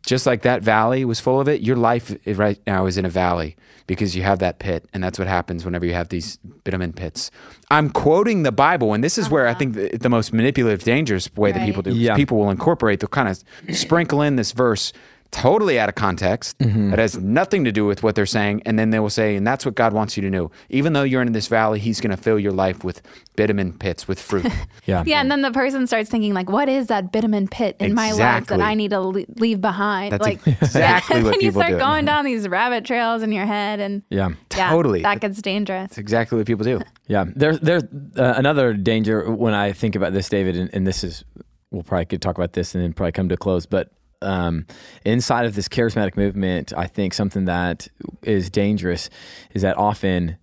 just 0.07 0.27
like 0.27 0.43
that 0.43 0.63
valley 0.63 1.05
was 1.05 1.21
full 1.21 1.41
of 1.41 1.49
it, 1.49 1.61
your 1.61 1.77
life 1.77 2.17
right 2.27 2.59
now 2.67 2.87
is 2.87 2.97
in 2.97 3.05
a 3.05 3.11
valley 3.11 3.57
because 3.87 4.17
you 4.17 4.23
have 4.23 4.39
that 4.39 4.59
pit. 4.59 4.87
And 4.93 5.05
that's 5.05 5.19
what 5.19 5.29
happens 5.29 5.65
whenever 5.65 5.85
you 5.85 5.93
have 5.93 6.09
these 6.09 6.39
bitumen 6.65 6.93
pits. 6.93 7.31
I'm 7.71 7.91
quoting 7.91 8.43
the 8.43 8.53
Bible, 8.53 8.95
and 8.95 9.05
this 9.05 9.19
is 9.19 9.29
where 9.29 9.47
I 9.47 9.51
uh-huh. 9.51 9.59
think 9.59 9.75
the, 9.75 9.99
the 9.99 10.09
most 10.09 10.33
manipulative, 10.33 10.85
dangerous 10.85 11.33
way 11.35 11.53
that 11.53 11.65
people 11.65 11.83
do. 11.83 11.95
Yeah. 11.95 12.17
People 12.17 12.39
will 12.39 12.51
incorporate, 12.51 13.01
they'll 13.01 13.09
kind 13.09 13.29
of 13.29 13.43
sprinkle 13.77 14.23
in 14.23 14.37
this 14.37 14.53
verse 14.53 14.93
totally 15.31 15.79
out 15.79 15.89
of 15.89 15.95
context 15.95 16.59
that 16.59 16.99
has 16.99 17.19
nothing 17.19 17.65
to 17.65 17.71
do 17.73 17.85
with 17.85 18.03
what 18.03 18.15
they're 18.15 18.25
saying 18.27 18.63
and 18.65 18.79
then 18.79 18.91
they 18.91 18.99
will 18.99 19.11
say 19.11 19.37
and 19.37 19.47
that's 19.47 19.67
what 19.67 19.75
god 19.75 19.93
wants 19.93 20.17
you 20.17 20.23
to 20.23 20.31
know 20.31 20.51
even 20.71 20.95
though 20.95 21.03
you're 21.03 21.21
in 21.21 21.33
this 21.33 21.49
valley 21.49 21.79
he's 21.79 22.01
going 22.01 22.11
to 22.11 22.17
fill 22.17 22.39
your 22.39 22.53
life 22.53 22.83
with 22.83 23.03
bitumen 23.37 23.73
pits 23.73 24.09
with 24.09 24.21
fruit 24.21 24.47
yeah. 24.87 25.05
Yeah, 25.07 25.21
and 25.21 25.31
then 25.31 25.43
the 25.43 25.53
person 25.53 25.87
starts 25.87 26.11
thinking 26.11 26.35
like, 26.35 26.51
"What 26.51 26.69
is 26.69 26.89
that 26.89 27.13
bitumen 27.13 27.49
pit 27.49 27.77
in 27.79 27.95
my 27.95 28.13
life 28.13 28.47
that 28.47 28.61
I 28.61 28.75
need 28.75 28.91
to 28.91 29.01
leave 29.01 29.61
behind?" 29.61 30.13
That's 30.13 30.23
like 30.23 30.45
exactly 30.47 31.19
yeah, 31.19 31.23
what 31.25 31.35
and 31.35 31.43
you 31.43 31.53
start 31.53 31.71
do. 31.73 31.79
going 31.79 32.05
down 32.05 32.25
these 32.25 32.49
rabbit 32.49 32.85
trails 32.85 33.23
in 33.23 33.31
your 33.33 33.47
head, 33.47 33.81
and 33.81 34.03
Yeah. 34.11 34.31
yeah, 34.57 34.71
Totally. 34.71 35.03
that 35.03 35.21
gets 35.21 35.41
dangerous. 35.41 35.91
That's 35.91 35.99
exactly 35.99 36.39
what 36.39 36.47
people 36.47 36.65
do 36.65 36.81
Yeah, 37.07 37.25
there's 37.35 37.61
there's 37.61 37.85
uh, 38.17 38.35
another 38.37 38.73
danger 38.75 39.31
when 39.31 39.55
I 39.55 39.73
think 39.73 39.95
about 39.95 40.13
this, 40.15 40.29
David, 40.29 40.57
and, 40.57 40.71
and 40.73 40.87
this 40.87 41.05
is 41.05 41.25
we'll 41.71 41.83
probably 41.83 42.07
could 42.07 42.23
talk 42.23 42.37
about 42.37 42.55
this 42.55 42.75
and 42.75 42.83
then 42.83 42.93
probably 42.93 43.13
come 43.13 43.29
to 43.29 43.35
a 43.35 43.39
close. 43.39 43.67
But 43.67 43.91
um, 44.23 44.67
inside 45.05 45.45
of 45.47 45.55
this 45.55 45.69
charismatic 45.69 46.17
movement, 46.17 46.73
I 46.77 46.87
think 46.87 47.15
something 47.15 47.45
that 47.47 47.89
is 48.23 48.51
dangerous 48.51 49.11
is 49.55 49.63
that 49.63 49.77
often 49.77 50.37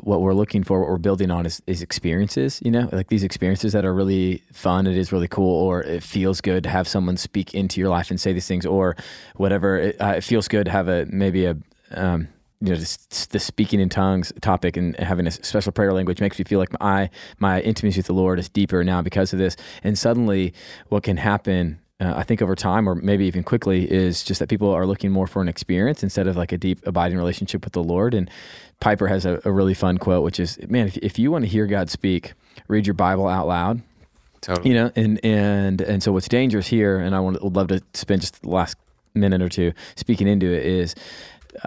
what 0.00 0.20
we're 0.20 0.34
looking 0.34 0.62
for, 0.62 0.80
what 0.80 0.90
we're 0.90 0.98
building 0.98 1.30
on 1.30 1.46
is, 1.46 1.62
is 1.66 1.82
experiences, 1.82 2.60
you 2.64 2.70
know, 2.70 2.88
like 2.92 3.08
these 3.08 3.24
experiences 3.24 3.72
that 3.72 3.84
are 3.84 3.94
really 3.94 4.42
fun. 4.52 4.86
It 4.86 4.96
is 4.96 5.10
really 5.10 5.28
cool, 5.28 5.64
or 5.64 5.82
it 5.82 6.02
feels 6.02 6.40
good 6.40 6.64
to 6.64 6.68
have 6.68 6.86
someone 6.86 7.16
speak 7.16 7.54
into 7.54 7.80
your 7.80 7.88
life 7.88 8.10
and 8.10 8.20
say 8.20 8.32
these 8.32 8.46
things, 8.46 8.66
or 8.66 8.96
whatever. 9.36 9.78
It, 9.78 10.00
uh, 10.00 10.14
it 10.16 10.24
feels 10.24 10.48
good 10.48 10.66
to 10.66 10.70
have 10.70 10.88
a 10.88 11.06
maybe 11.06 11.46
a, 11.46 11.56
um, 11.92 12.28
you 12.60 12.70
know, 12.70 12.76
just 12.76 13.32
the 13.32 13.38
speaking 13.38 13.80
in 13.80 13.88
tongues 13.88 14.32
topic 14.42 14.76
and 14.76 14.98
having 14.98 15.26
a 15.26 15.30
special 15.30 15.72
prayer 15.72 15.92
language 15.92 16.20
makes 16.20 16.38
me 16.38 16.44
feel 16.44 16.58
like 16.58 16.78
my 16.80 17.08
my 17.38 17.60
intimacy 17.62 17.98
with 17.98 18.06
the 18.06 18.14
Lord 18.14 18.38
is 18.38 18.48
deeper 18.48 18.84
now 18.84 19.00
because 19.00 19.32
of 19.32 19.38
this. 19.38 19.56
And 19.82 19.98
suddenly, 19.98 20.52
what 20.88 21.04
can 21.04 21.16
happen 21.16 21.80
uh, 21.98 22.12
I 22.16 22.22
think 22.24 22.42
over 22.42 22.54
time, 22.54 22.88
or 22.88 22.94
maybe 22.94 23.24
even 23.26 23.42
quickly, 23.42 23.90
is 23.90 24.22
just 24.22 24.38
that 24.40 24.48
people 24.48 24.70
are 24.70 24.86
looking 24.86 25.10
more 25.10 25.26
for 25.26 25.40
an 25.40 25.48
experience 25.48 26.02
instead 26.02 26.26
of 26.26 26.36
like 26.36 26.52
a 26.52 26.58
deep, 26.58 26.86
abiding 26.86 27.16
relationship 27.16 27.64
with 27.64 27.72
the 27.72 27.82
Lord. 27.82 28.12
And 28.12 28.30
Piper 28.80 29.06
has 29.06 29.24
a, 29.24 29.40
a 29.44 29.50
really 29.50 29.74
fun 29.74 29.96
quote, 29.96 30.22
which 30.22 30.38
is, 30.38 30.58
"Man, 30.68 30.88
if, 30.88 30.96
if 30.98 31.18
you 31.18 31.30
want 31.30 31.44
to 31.44 31.50
hear 31.50 31.66
God 31.66 31.88
speak, 31.88 32.34
read 32.68 32.86
your 32.86 32.94
Bible 32.94 33.28
out 33.28 33.46
loud." 33.46 33.82
Totally. 34.42 34.70
You 34.70 34.74
know, 34.74 34.92
and 34.94 35.24
and 35.24 35.80
and 35.80 36.02
so 36.02 36.12
what's 36.12 36.28
dangerous 36.28 36.66
here, 36.66 36.98
and 36.98 37.14
I 37.14 37.20
would 37.20 37.42
would 37.42 37.56
love 37.56 37.68
to 37.68 37.82
spend 37.94 38.20
just 38.20 38.42
the 38.42 38.50
last 38.50 38.76
minute 39.14 39.40
or 39.40 39.48
two 39.48 39.72
speaking 39.94 40.28
into 40.28 40.46
it 40.46 40.64
is 40.64 40.94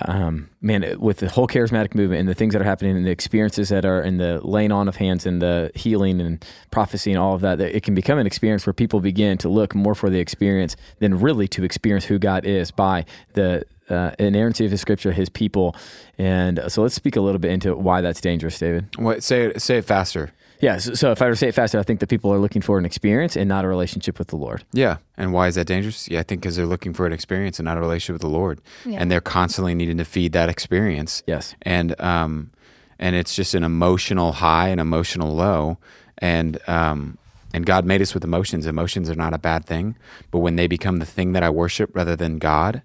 um, 0.05 0.49
man, 0.61 0.99
with 0.99 1.17
the 1.17 1.29
whole 1.29 1.47
charismatic 1.47 1.95
movement 1.95 2.19
and 2.19 2.29
the 2.29 2.33
things 2.33 2.53
that 2.53 2.61
are 2.61 2.65
happening 2.65 2.95
and 2.95 3.05
the 3.05 3.11
experiences 3.11 3.69
that 3.69 3.85
are 3.85 4.01
in 4.01 4.17
the 4.17 4.39
laying 4.45 4.71
on 4.71 4.87
of 4.87 4.97
hands 4.97 5.25
and 5.25 5.41
the 5.41 5.71
healing 5.75 6.21
and 6.21 6.45
prophecy 6.71 7.11
and 7.11 7.19
all 7.19 7.35
of 7.35 7.41
that, 7.41 7.57
that 7.57 7.75
it 7.75 7.83
can 7.83 7.95
become 7.95 8.17
an 8.17 8.27
experience 8.27 8.65
where 8.65 8.73
people 8.73 8.99
begin 8.99 9.37
to 9.37 9.49
look 9.49 9.73
more 9.75 9.95
for 9.95 10.09
the 10.09 10.19
experience 10.19 10.75
than 10.99 11.19
really 11.19 11.47
to 11.47 11.63
experience 11.63 12.05
who 12.05 12.19
God 12.19 12.45
is 12.45 12.71
by 12.71 13.05
the 13.33 13.63
uh, 13.89 14.11
inerrancy 14.19 14.65
of 14.65 14.71
His 14.71 14.81
Scripture, 14.81 15.11
His 15.11 15.29
people, 15.29 15.75
and 16.17 16.61
so 16.67 16.81
let's 16.83 16.95
speak 16.95 17.15
a 17.15 17.21
little 17.21 17.39
bit 17.39 17.51
into 17.51 17.75
why 17.75 18.01
that's 18.01 18.21
dangerous, 18.21 18.59
David. 18.59 18.87
What, 18.97 19.23
say 19.23 19.45
it. 19.45 19.61
Say 19.61 19.77
it 19.79 19.85
faster. 19.85 20.31
Yeah. 20.59 20.77
So, 20.77 20.93
so 20.93 21.11
if 21.11 21.21
I 21.21 21.25
were 21.25 21.31
to 21.31 21.37
say 21.37 21.47
it 21.47 21.55
faster, 21.55 21.79
I 21.79 21.83
think 21.83 21.99
that 22.01 22.07
people 22.07 22.33
are 22.33 22.37
looking 22.37 22.61
for 22.61 22.77
an 22.77 22.85
experience 22.85 23.35
and 23.35 23.47
not 23.47 23.65
a 23.65 23.67
relationship 23.67 24.19
with 24.19 24.27
the 24.27 24.35
Lord. 24.35 24.63
Yeah. 24.73 24.97
And 25.17 25.31
why 25.33 25.47
is 25.47 25.55
that 25.55 25.67
dangerous? 25.67 26.09
Yeah, 26.09 26.19
I 26.19 26.23
think 26.23 26.41
because 26.41 26.55
they're 26.55 26.65
looking 26.65 26.93
for 26.93 27.05
an 27.05 27.13
experience 27.13 27.59
and 27.59 27.65
not 27.65 27.77
a 27.77 27.81
relationship 27.81 28.15
with 28.15 28.21
the 28.21 28.27
Lord, 28.29 28.61
and 28.85 29.11
they're 29.11 29.21
constantly 29.21 29.73
needing 29.73 29.97
to 29.97 30.05
feed 30.05 30.33
that 30.33 30.49
experience. 30.49 31.23
Yes. 31.27 31.55
And 31.61 31.99
um, 32.01 32.51
and 32.99 33.15
it's 33.15 33.35
just 33.35 33.53
an 33.55 33.63
emotional 33.63 34.33
high 34.33 34.67
and 34.67 34.81
emotional 34.81 35.33
low, 35.33 35.77
and 36.17 36.59
um, 36.67 37.17
and 37.53 37.65
God 37.65 37.85
made 37.85 38.01
us 38.01 38.13
with 38.13 38.23
emotions. 38.23 38.65
Emotions 38.65 39.09
are 39.09 39.15
not 39.15 39.33
a 39.33 39.39
bad 39.39 39.65
thing, 39.65 39.95
but 40.31 40.39
when 40.39 40.55
they 40.57 40.67
become 40.67 40.99
the 40.99 41.05
thing 41.05 41.31
that 41.33 41.43
I 41.43 41.49
worship 41.49 41.95
rather 41.95 42.15
than 42.15 42.37
God, 42.37 42.81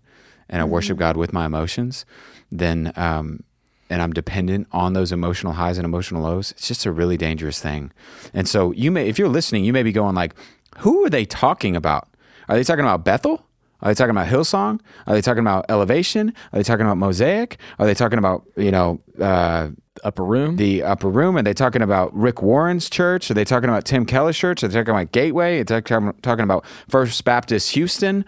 and 0.48 0.62
I 0.62 0.64
worship 0.64 0.96
God 0.96 1.16
with 1.16 1.32
my 1.32 1.46
emotions, 1.46 2.06
then 2.52 2.92
um, 2.96 3.42
and 3.90 4.02
I'm 4.02 4.12
dependent 4.12 4.66
on 4.72 4.92
those 4.92 5.12
emotional 5.12 5.54
highs 5.54 5.78
and 5.78 5.84
emotional 5.84 6.22
lows, 6.22 6.52
it's 6.52 6.68
just 6.68 6.86
a 6.86 6.92
really 6.92 7.16
dangerous 7.16 7.60
thing. 7.60 7.92
And 8.32 8.48
so 8.48 8.72
you 8.72 8.90
may, 8.90 9.08
if 9.08 9.18
you're 9.18 9.28
listening, 9.28 9.64
you 9.64 9.72
may 9.72 9.82
be 9.82 9.92
going 9.92 10.14
like, 10.14 10.34
who 10.78 11.04
are 11.04 11.10
they 11.10 11.24
talking 11.24 11.76
about? 11.76 12.08
Are 12.48 12.56
they 12.56 12.64
talking 12.64 12.84
about 12.84 13.04
Bethel? 13.04 13.46
Are 13.80 13.88
they 13.90 13.94
talking 13.94 14.10
about 14.10 14.28
Hillsong? 14.28 14.80
Are 15.06 15.14
they 15.14 15.20
talking 15.20 15.40
about 15.40 15.66
Elevation? 15.68 16.32
Are 16.52 16.58
they 16.58 16.62
talking 16.62 16.86
about 16.86 16.96
Mosaic? 16.96 17.58
Are 17.78 17.86
they 17.86 17.94
talking 17.94 18.18
about 18.18 18.44
you 18.56 18.70
know 18.70 19.00
uh, 19.20 19.68
Upper 20.02 20.24
room. 20.24 20.56
the 20.56 20.82
upper 20.82 21.08
room? 21.08 21.36
Are 21.36 21.42
they 21.42 21.54
talking 21.54 21.80
about 21.80 22.14
Rick 22.14 22.42
Warren's 22.42 22.90
church? 22.90 23.30
Are 23.30 23.34
they 23.34 23.44
talking 23.44 23.68
about 23.68 23.84
Tim 23.84 24.04
Keller's 24.04 24.36
church? 24.36 24.64
Are 24.64 24.68
they 24.68 24.74
talking 24.74 24.90
about 24.90 25.12
Gateway? 25.12 25.60
Are 25.60 25.64
they 25.64 25.80
talking 25.80 26.12
talking 26.20 26.42
about 26.42 26.64
First 26.88 27.22
Baptist 27.24 27.72
Houston? 27.72 28.24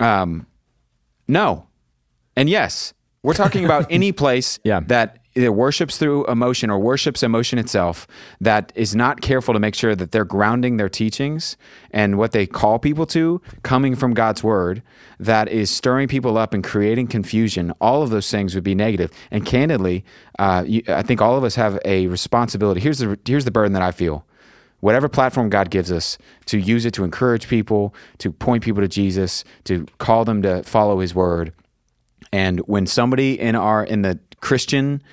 Um, 0.00 0.46
no, 1.28 1.66
and 2.36 2.48
yes, 2.48 2.94
we're 3.24 3.34
talking 3.34 3.64
about 3.64 3.86
any 3.90 4.12
place 4.12 4.60
Yeah. 4.62 4.80
that 4.86 5.18
either 5.36 5.50
worships 5.50 5.98
through 5.98 6.24
emotion 6.26 6.70
or 6.70 6.78
worships 6.78 7.24
emotion 7.24 7.58
itself 7.58 8.06
that 8.40 8.72
is 8.76 8.94
not 8.94 9.20
careful 9.20 9.52
to 9.52 9.58
make 9.58 9.74
sure 9.74 9.96
that 9.96 10.12
they're 10.12 10.24
grounding 10.24 10.76
their 10.76 10.88
teachings 10.88 11.56
and 11.90 12.16
what 12.18 12.30
they 12.30 12.46
call 12.46 12.78
people 12.78 13.04
to 13.06 13.42
coming 13.64 13.96
from 13.96 14.14
God's 14.14 14.44
word 14.44 14.80
that 15.18 15.48
is 15.48 15.72
stirring 15.72 16.06
people 16.06 16.38
up 16.38 16.54
and 16.54 16.62
creating 16.62 17.08
confusion. 17.08 17.72
All 17.80 18.04
of 18.04 18.10
those 18.10 18.30
things 18.30 18.54
would 18.54 18.62
be 18.62 18.76
negative. 18.76 19.10
And 19.32 19.44
candidly, 19.44 20.04
uh, 20.38 20.62
you, 20.64 20.82
I 20.86 21.02
think 21.02 21.20
all 21.20 21.36
of 21.36 21.42
us 21.42 21.56
have 21.56 21.80
a 21.84 22.06
responsibility. 22.06 22.80
Here's 22.80 22.98
the 22.98 23.18
here's 23.26 23.44
the 23.44 23.50
burden 23.50 23.72
that 23.72 23.82
I 23.82 23.90
feel 23.90 24.24
whatever 24.80 25.08
platform 25.08 25.48
God 25.48 25.70
gives 25.70 25.90
us 25.90 26.18
to 26.44 26.58
use 26.58 26.84
it 26.84 26.92
to 26.92 27.02
encourage 27.04 27.48
people, 27.48 27.94
to 28.18 28.30
point 28.30 28.62
people 28.62 28.82
to 28.82 28.88
Jesus, 28.88 29.42
to 29.64 29.86
call 29.98 30.24
them 30.26 30.42
to 30.42 30.62
follow 30.62 31.00
his 31.00 31.12
word. 31.14 31.52
And 32.34 32.58
when 32.66 32.84
somebody 32.88 33.38
in 33.38 33.54
our 33.54 33.84
in 33.84 34.02
the 34.02 34.18
Christian 34.40 35.04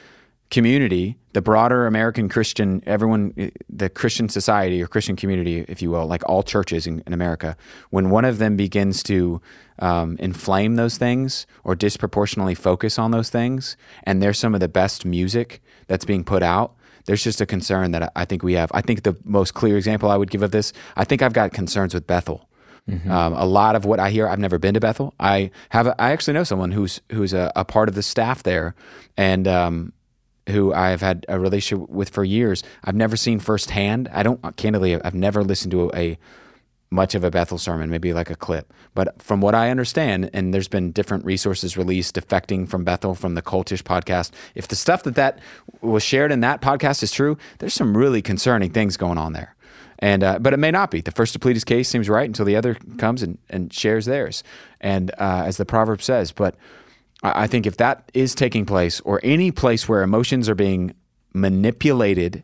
community, 0.50 1.20
the 1.34 1.42
broader 1.42 1.86
American 1.86 2.28
Christian, 2.30 2.82
everyone, 2.88 3.52
the 3.70 3.90
Christian 3.90 4.28
society 4.28 4.82
or 4.82 4.88
Christian 4.88 5.16
community, 5.16 5.64
if 5.68 5.84
you 5.84 5.92
will, 5.92 6.08
like 6.08 6.28
all 6.28 6.42
churches 6.42 6.88
in, 6.88 7.04
in 7.06 7.14
America, 7.14 7.56
when 7.92 8.10
one 8.10 8.26
of 8.26 8.40
them 8.40 8.58
begins 8.58 9.04
to 9.04 9.40
um, 9.78 10.18
inflame 10.18 10.78
those 10.78 10.98
things 10.98 11.46
or 11.64 11.76
disproportionately 11.76 12.56
focus 12.56 12.98
on 12.98 13.12
those 13.12 13.30
things, 13.30 13.78
and 14.02 14.20
there's 14.20 14.40
some 14.40 14.56
of 14.56 14.60
the 14.60 14.68
best 14.68 15.06
music 15.06 15.62
that's 15.86 16.06
being 16.06 16.24
put 16.24 16.42
out, 16.42 16.74
there's 17.06 17.24
just 17.24 17.40
a 17.40 17.46
concern 17.46 17.92
that 17.92 18.12
I 18.16 18.26
think 18.26 18.42
we 18.42 18.54
have. 18.54 18.72
I 18.74 18.82
think 18.82 19.04
the 19.04 19.16
most 19.24 19.54
clear 19.54 19.78
example 19.78 20.10
I 20.10 20.18
would 20.18 20.32
give 20.32 20.42
of 20.42 20.50
this, 20.50 20.74
I 20.96 21.04
think 21.04 21.22
I've 21.22 21.34
got 21.34 21.54
concerns 21.54 21.94
with 21.94 22.08
Bethel. 22.08 22.50
Um, 22.90 23.34
a 23.34 23.46
lot 23.46 23.76
of 23.76 23.86
what 23.86 24.00
I 24.00 24.10
hear, 24.10 24.28
I've 24.28 24.40
never 24.40 24.60
been 24.60 24.74
to 24.74 24.80
Bethel. 24.80 25.14
I 25.20 25.52
have, 25.70 25.88
I 25.88 26.12
actually 26.12 26.34
know 26.34 26.44
someone 26.44 26.72
who's 26.72 27.00
who's 27.12 27.32
a, 27.32 27.52
a 27.56 27.64
part 27.64 27.88
of 27.88 27.96
the 27.96 28.04
staff 28.04 28.44
there, 28.44 28.76
and 29.16 29.48
um, 29.48 29.94
who 30.50 30.74
I've 30.74 31.02
had 31.02 31.26
a 31.30 31.40
relationship 31.40 31.90
with 31.90 32.10
for 32.10 32.24
years. 32.24 32.64
I've 32.84 32.96
never 32.96 33.16
seen 33.16 33.40
firsthand. 33.40 34.10
I 34.12 34.24
don't 34.24 34.56
candidly, 34.58 35.02
I've 35.02 35.16
never 35.16 35.44
listened 35.44 35.72
to 35.72 35.92
a 35.94 36.18
much 36.94 37.16
of 37.16 37.24
a 37.24 37.32
Bethel 37.32 37.58
sermon, 37.58 37.90
maybe 37.90 38.14
like 38.14 38.30
a 38.30 38.36
clip. 38.36 38.74
But 38.94 39.22
from 39.22 39.40
what 39.40 39.56
I 39.56 39.70
understand, 39.70 40.30
and 40.34 40.54
there's 40.54 40.68
been 40.68 40.92
different 40.92 41.24
resources 41.24 41.78
released 41.78 42.16
defecting 42.16 42.68
from 42.68 42.84
Bethel 42.84 43.16
from 43.16 43.36
the 43.36 43.42
Cultish 43.42 43.82
podcast. 43.82 44.32
If 44.56 44.68
the 44.68 44.76
stuff 44.76 45.04
that 45.04 45.16
that 45.16 45.40
was 45.80 46.04
shared 46.04 46.34
in 46.34 46.42
that 46.42 46.62
podcast 46.62 47.02
is 47.02 47.12
true, 47.12 47.38
there's 47.60 47.74
some 47.74 47.96
really 47.96 48.22
concerning 48.22 48.72
things 48.72 48.98
going 48.98 49.18
on 49.18 49.32
there. 49.32 49.56
And 50.02 50.24
uh, 50.24 50.40
but 50.40 50.54
it 50.54 50.58
may 50.58 50.72
not 50.72 50.90
be. 50.90 51.02
The 51.02 51.12
first 51.12 51.34
to 51.34 51.40
plead 51.40 51.56
his 51.56 51.64
case 51.64 51.88
seems 51.88 52.10
right 52.10 52.28
until 52.28 52.46
the 52.46 52.56
other 52.56 52.76
comes 52.98 53.22
and, 53.22 53.38
and 53.50 53.72
shares 53.72 54.06
theirs. 54.06 54.44
And 54.80 55.12
uh, 55.20 55.44
as 55.46 55.58
the 55.58 55.66
proverb 55.66 56.02
says, 56.02 56.32
but 56.32 56.56
I 57.24 57.44
I 57.44 57.48
think 57.48 57.66
if 57.66 57.78
that 57.78 58.10
is 58.14 58.34
taking 58.34 58.66
place, 58.66 59.00
or 59.02 59.20
any 59.24 59.52
place 59.52 59.88
where 59.88 60.02
emotions 60.02 60.50
are 60.50 60.56
being 60.56 60.96
manipulated 61.34 62.44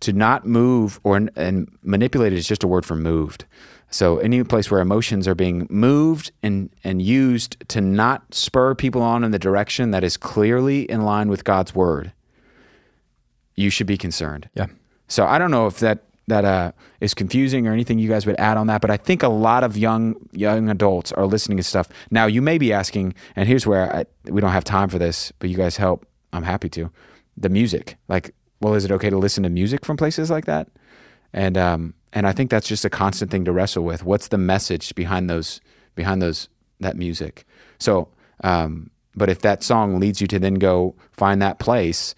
to 0.00 0.12
not 0.12 0.46
move, 0.46 1.00
or 1.02 1.28
and 1.34 1.68
manipulated 1.82 2.38
is 2.38 2.46
just 2.46 2.62
a 2.62 2.68
word 2.68 2.86
for 2.86 2.94
moved. 2.94 3.44
So 3.90 4.18
any 4.18 4.42
place 4.42 4.70
where 4.70 4.80
emotions 4.80 5.28
are 5.28 5.34
being 5.34 5.66
moved 5.70 6.32
and 6.42 6.70
and 6.84 7.02
used 7.02 7.56
to 7.68 7.80
not 7.80 8.34
spur 8.34 8.74
people 8.74 9.02
on 9.02 9.24
in 9.24 9.30
the 9.30 9.38
direction 9.38 9.90
that 9.90 10.04
is 10.04 10.16
clearly 10.16 10.82
in 10.90 11.02
line 11.02 11.28
with 11.28 11.44
God's 11.44 11.74
word, 11.74 12.12
you 13.56 13.70
should 13.70 13.86
be 13.86 13.96
concerned. 13.96 14.48
Yeah. 14.54 14.66
So 15.08 15.26
I 15.26 15.38
don't 15.38 15.50
know 15.50 15.66
if 15.66 15.78
that 15.78 16.04
that 16.26 16.44
uh, 16.44 16.72
is 17.00 17.14
confusing 17.14 17.66
or 17.66 17.72
anything 17.72 17.98
you 17.98 18.08
guys 18.08 18.26
would 18.26 18.38
add 18.38 18.56
on 18.56 18.66
that, 18.68 18.80
but 18.80 18.90
I 18.90 18.96
think 18.96 19.22
a 19.22 19.28
lot 19.28 19.64
of 19.64 19.76
young 19.76 20.16
young 20.32 20.68
adults 20.70 21.12
are 21.12 21.26
listening 21.26 21.58
to 21.58 21.62
stuff. 21.62 21.88
Now 22.10 22.26
you 22.26 22.40
may 22.40 22.58
be 22.58 22.72
asking, 22.72 23.14
and 23.36 23.48
here's 23.48 23.66
where 23.66 23.94
I, 23.94 24.04
we 24.30 24.40
don't 24.40 24.52
have 24.52 24.64
time 24.64 24.88
for 24.88 24.98
this, 24.98 25.32
but 25.38 25.50
you 25.50 25.56
guys 25.56 25.76
help. 25.76 26.06
I'm 26.32 26.42
happy 26.42 26.68
to. 26.70 26.90
The 27.36 27.48
music, 27.48 27.96
like, 28.08 28.34
well, 28.60 28.74
is 28.74 28.84
it 28.84 28.92
okay 28.92 29.10
to 29.10 29.18
listen 29.18 29.42
to 29.42 29.50
music 29.50 29.84
from 29.84 29.96
places 29.96 30.30
like 30.30 30.46
that? 30.46 30.68
And 31.32 31.58
um, 31.58 31.94
and 32.12 32.26
I 32.26 32.32
think 32.32 32.50
that's 32.50 32.68
just 32.68 32.84
a 32.84 32.90
constant 32.90 33.30
thing 33.30 33.44
to 33.44 33.52
wrestle 33.52 33.84
with. 33.84 34.04
What's 34.04 34.28
the 34.28 34.38
message 34.38 34.94
behind 34.94 35.28
those 35.28 35.60
behind 35.94 36.22
those 36.22 36.48
that 36.80 36.96
music? 36.96 37.44
So, 37.78 38.08
um, 38.42 38.90
but 39.14 39.28
if 39.28 39.40
that 39.40 39.62
song 39.62 40.00
leads 40.00 40.20
you 40.20 40.26
to 40.28 40.38
then 40.38 40.54
go 40.54 40.94
find 41.12 41.42
that 41.42 41.58
place, 41.58 42.14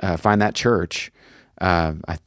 uh, 0.00 0.16
find 0.16 0.40
that 0.40 0.54
church, 0.54 1.12
uh, 1.60 1.92
I, 2.08 2.18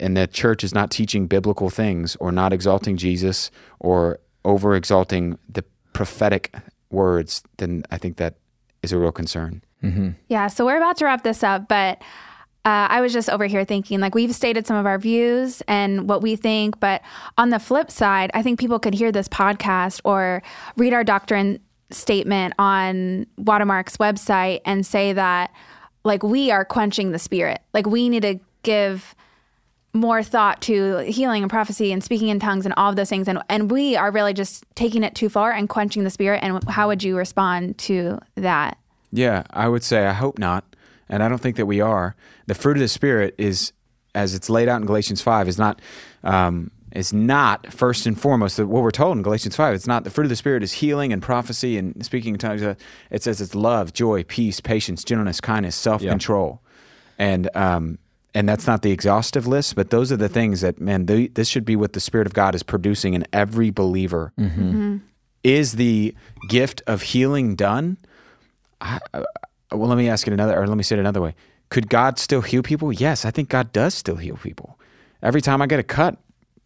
and 0.00 0.16
the 0.16 0.26
church 0.26 0.64
is 0.64 0.74
not 0.74 0.90
teaching 0.90 1.26
biblical 1.26 1.70
things 1.70 2.16
or 2.16 2.32
not 2.32 2.52
exalting 2.52 2.96
Jesus 2.96 3.50
or 3.80 4.18
over 4.44 4.74
exalting 4.74 5.38
the 5.48 5.64
prophetic 5.92 6.54
words, 6.90 7.42
then 7.58 7.84
I 7.90 7.98
think 7.98 8.16
that 8.16 8.34
is 8.82 8.92
a 8.92 8.98
real 8.98 9.12
concern. 9.12 9.62
Yeah, 10.28 10.46
so 10.46 10.64
we're 10.64 10.76
about 10.76 10.96
to 10.98 11.06
wrap 11.06 11.24
this 11.24 11.42
up, 11.42 11.66
but 11.66 12.00
uh, 12.64 12.86
I 12.88 13.00
was 13.00 13.12
just 13.12 13.28
over 13.28 13.46
here 13.46 13.64
thinking 13.64 13.98
like 13.98 14.14
we've 14.14 14.32
stated 14.32 14.64
some 14.64 14.76
of 14.76 14.86
our 14.86 14.98
views 14.98 15.60
and 15.66 16.08
what 16.08 16.22
we 16.22 16.36
think, 16.36 16.78
but 16.78 17.02
on 17.36 17.50
the 17.50 17.58
flip 17.58 17.90
side, 17.90 18.30
I 18.32 18.42
think 18.42 18.60
people 18.60 18.78
could 18.78 18.94
hear 18.94 19.10
this 19.10 19.26
podcast 19.26 20.00
or 20.04 20.42
read 20.76 20.92
our 20.92 21.02
doctrine 21.02 21.58
statement 21.90 22.54
on 22.60 23.26
Watermark's 23.36 23.96
website 23.96 24.60
and 24.64 24.86
say 24.86 25.12
that 25.12 25.52
like 26.04 26.22
we 26.22 26.52
are 26.52 26.64
quenching 26.64 27.10
the 27.10 27.18
spirit. 27.18 27.60
Like 27.74 27.86
we 27.86 28.08
need 28.08 28.22
to 28.22 28.38
give 28.62 29.16
more 29.94 30.22
thought 30.22 30.62
to 30.62 30.98
healing 30.98 31.42
and 31.42 31.50
prophecy 31.50 31.92
and 31.92 32.02
speaking 32.02 32.28
in 32.28 32.40
tongues 32.40 32.64
and 32.64 32.72
all 32.76 32.90
of 32.90 32.96
those 32.96 33.10
things 33.10 33.28
and 33.28 33.38
and 33.50 33.70
we 33.70 33.94
are 33.94 34.10
really 34.10 34.32
just 34.32 34.64
taking 34.74 35.02
it 35.02 35.14
too 35.14 35.28
far 35.28 35.52
and 35.52 35.68
quenching 35.68 36.02
the 36.04 36.10
spirit 36.10 36.40
and 36.42 36.62
how 36.68 36.88
would 36.88 37.02
you 37.02 37.16
respond 37.16 37.76
to 37.76 38.18
that? 38.36 38.78
Yeah, 39.12 39.44
I 39.50 39.68
would 39.68 39.84
say 39.84 40.06
I 40.06 40.12
hope 40.12 40.38
not, 40.38 40.64
and 41.08 41.22
I 41.22 41.28
don't 41.28 41.40
think 41.40 41.56
that 41.56 41.66
we 41.66 41.80
are. 41.80 42.16
The 42.46 42.54
fruit 42.54 42.78
of 42.78 42.80
the 42.80 42.88
spirit 42.88 43.34
is, 43.36 43.72
as 44.14 44.34
it's 44.34 44.48
laid 44.48 44.68
out 44.68 44.80
in 44.80 44.86
Galatians 44.86 45.20
five, 45.20 45.48
is 45.48 45.58
not. 45.58 45.80
Um, 46.24 46.70
is 46.94 47.10
not 47.12 47.72
first 47.72 48.04
and 48.04 48.20
foremost 48.20 48.58
what 48.58 48.82
we're 48.82 48.90
told 48.90 49.16
in 49.16 49.22
Galatians 49.22 49.56
5. 49.56 49.74
It's 49.74 49.86
not 49.86 50.04
the 50.04 50.10
fruit 50.10 50.24
of 50.24 50.28
the 50.28 50.36
Spirit 50.36 50.62
is 50.62 50.72
healing 50.72 51.10
and 51.10 51.22
prophecy 51.22 51.78
and 51.78 52.04
speaking 52.04 52.34
in 52.34 52.38
tongues. 52.38 52.60
It 52.60 53.22
says 53.22 53.40
it's 53.40 53.54
love, 53.54 53.94
joy, 53.94 54.24
peace, 54.24 54.60
patience, 54.60 55.02
gentleness, 55.02 55.40
kindness, 55.40 55.74
self 55.74 56.02
control. 56.10 56.60
And, 57.18 57.48
um, 57.54 57.98
and 58.34 58.48
that's 58.48 58.66
not 58.66 58.82
the 58.82 58.90
exhaustive 58.92 59.46
list, 59.46 59.74
but 59.74 59.90
those 59.90 60.10
are 60.12 60.16
the 60.16 60.28
things 60.28 60.60
that, 60.62 60.80
man, 60.80 61.06
th- 61.06 61.34
this 61.34 61.48
should 61.48 61.64
be 61.64 61.76
what 61.76 61.92
the 61.92 62.00
Spirit 62.00 62.26
of 62.26 62.32
God 62.34 62.54
is 62.54 62.62
producing 62.62 63.14
in 63.14 63.26
every 63.32 63.70
believer. 63.70 64.32
Is 65.44 65.72
the 65.72 66.14
gift 66.48 66.82
of 66.86 67.02
healing 67.02 67.56
done? 67.56 67.98
I, 68.80 68.98
uh, 69.12 69.24
well, 69.72 69.88
let 69.88 69.98
me 69.98 70.08
ask 70.08 70.26
it 70.28 70.32
another, 70.32 70.56
or 70.58 70.66
let 70.68 70.76
me 70.76 70.82
say 70.84 70.96
it 70.96 71.00
another 71.00 71.20
way. 71.20 71.34
Could 71.68 71.88
God 71.88 72.18
still 72.18 72.42
heal 72.42 72.62
people? 72.62 72.92
Yes, 72.92 73.24
I 73.24 73.30
think 73.32 73.48
God 73.48 73.72
does 73.72 73.92
still 73.94 74.16
heal 74.16 74.36
people. 74.36 74.78
Every 75.22 75.40
time 75.40 75.60
I 75.60 75.66
get 75.66 75.80
a 75.80 75.82
cut, 75.82 76.16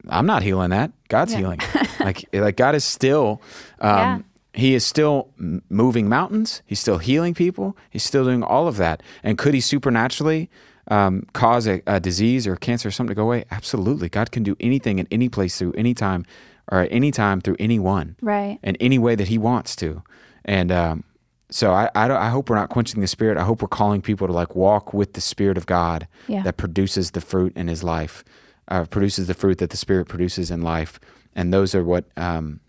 I'm 0.08 0.26
not 0.26 0.42
healing 0.42 0.70
that. 0.70 0.92
God's 1.08 1.32
healing. 1.32 1.60
like 2.00 2.26
like 2.32 2.56
God 2.56 2.74
is 2.74 2.84
still 2.84 3.40
um, 3.80 3.90
Yeah. 3.90 4.18
he 4.52 4.74
is 4.74 4.84
still 4.84 5.28
moving 5.70 6.08
mountains. 6.08 6.62
He's 6.66 6.80
still 6.80 6.98
healing 6.98 7.32
people. 7.34 7.76
He's 7.90 8.04
still 8.04 8.24
doing 8.24 8.42
all 8.42 8.68
of 8.68 8.76
that. 8.76 9.02
And 9.22 9.38
could 9.38 9.54
he 9.54 9.60
supernaturally 9.60 10.50
um, 10.88 11.26
cause 11.32 11.66
a, 11.66 11.82
a 11.86 11.98
disease 12.00 12.46
or 12.46 12.56
cancer 12.56 12.88
or 12.88 12.92
something 12.92 13.14
to 13.14 13.18
go 13.18 13.24
away? 13.24 13.44
Absolutely. 13.50 14.08
God 14.08 14.30
can 14.30 14.42
do 14.42 14.56
anything 14.60 14.98
in 14.98 15.08
any 15.10 15.28
place 15.28 15.58
through 15.58 15.72
any 15.72 15.94
time 15.94 16.24
or 16.70 16.80
at 16.80 16.92
any 16.92 17.10
time 17.10 17.40
through 17.40 17.56
anyone 17.58 18.16
Right. 18.20 18.58
in 18.62 18.76
any 18.76 18.98
way 18.98 19.14
that 19.14 19.28
he 19.28 19.38
wants 19.38 19.76
to. 19.76 20.02
And 20.44 20.70
um, 20.72 21.04
so 21.50 21.72
I, 21.72 21.90
I, 21.94 22.10
I 22.10 22.28
hope 22.28 22.48
we're 22.50 22.56
not 22.56 22.70
quenching 22.70 23.00
the 23.00 23.06
spirit. 23.06 23.36
I 23.38 23.44
hope 23.44 23.62
we're 23.62 23.68
calling 23.68 24.02
people 24.02 24.26
to 24.26 24.32
like 24.32 24.54
walk 24.56 24.92
with 24.94 25.12
the 25.14 25.20
spirit 25.20 25.56
of 25.56 25.66
God 25.66 26.06
Yeah. 26.28 26.42
that 26.42 26.56
produces 26.56 27.12
the 27.12 27.20
fruit 27.20 27.52
in 27.56 27.68
his 27.68 27.82
life, 27.84 28.24
uh, 28.68 28.84
produces 28.84 29.26
the 29.28 29.34
fruit 29.34 29.58
that 29.58 29.70
the 29.70 29.76
spirit 29.76 30.06
produces 30.08 30.50
in 30.50 30.62
life. 30.62 30.98
And 31.34 31.52
those 31.52 31.74
are 31.74 31.84
what, 31.84 32.04
um, 32.16 32.60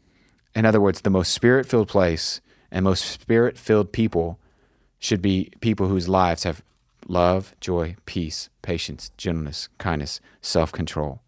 in 0.56 0.65
other 0.65 0.82
words, 0.82 1.01
the 1.01 1.10
most 1.10 1.32
spirit 1.34 1.65
filled 1.67 1.88
place 1.88 2.41
and 2.71 2.84
most 2.84 3.06
spirit 3.06 3.58
filled 3.58 3.91
people 3.91 4.39
should 4.99 5.21
be 5.21 5.51
people 5.62 5.88
whose 5.88 6.10
lives 6.10 6.43
have 6.43 6.63
love, 7.08 7.56
joy, 7.60 7.96
peace, 8.06 8.50
patience, 8.62 9.12
gentleness, 9.17 9.70
kindness, 9.78 10.20
self 10.41 10.72
control. 10.72 11.22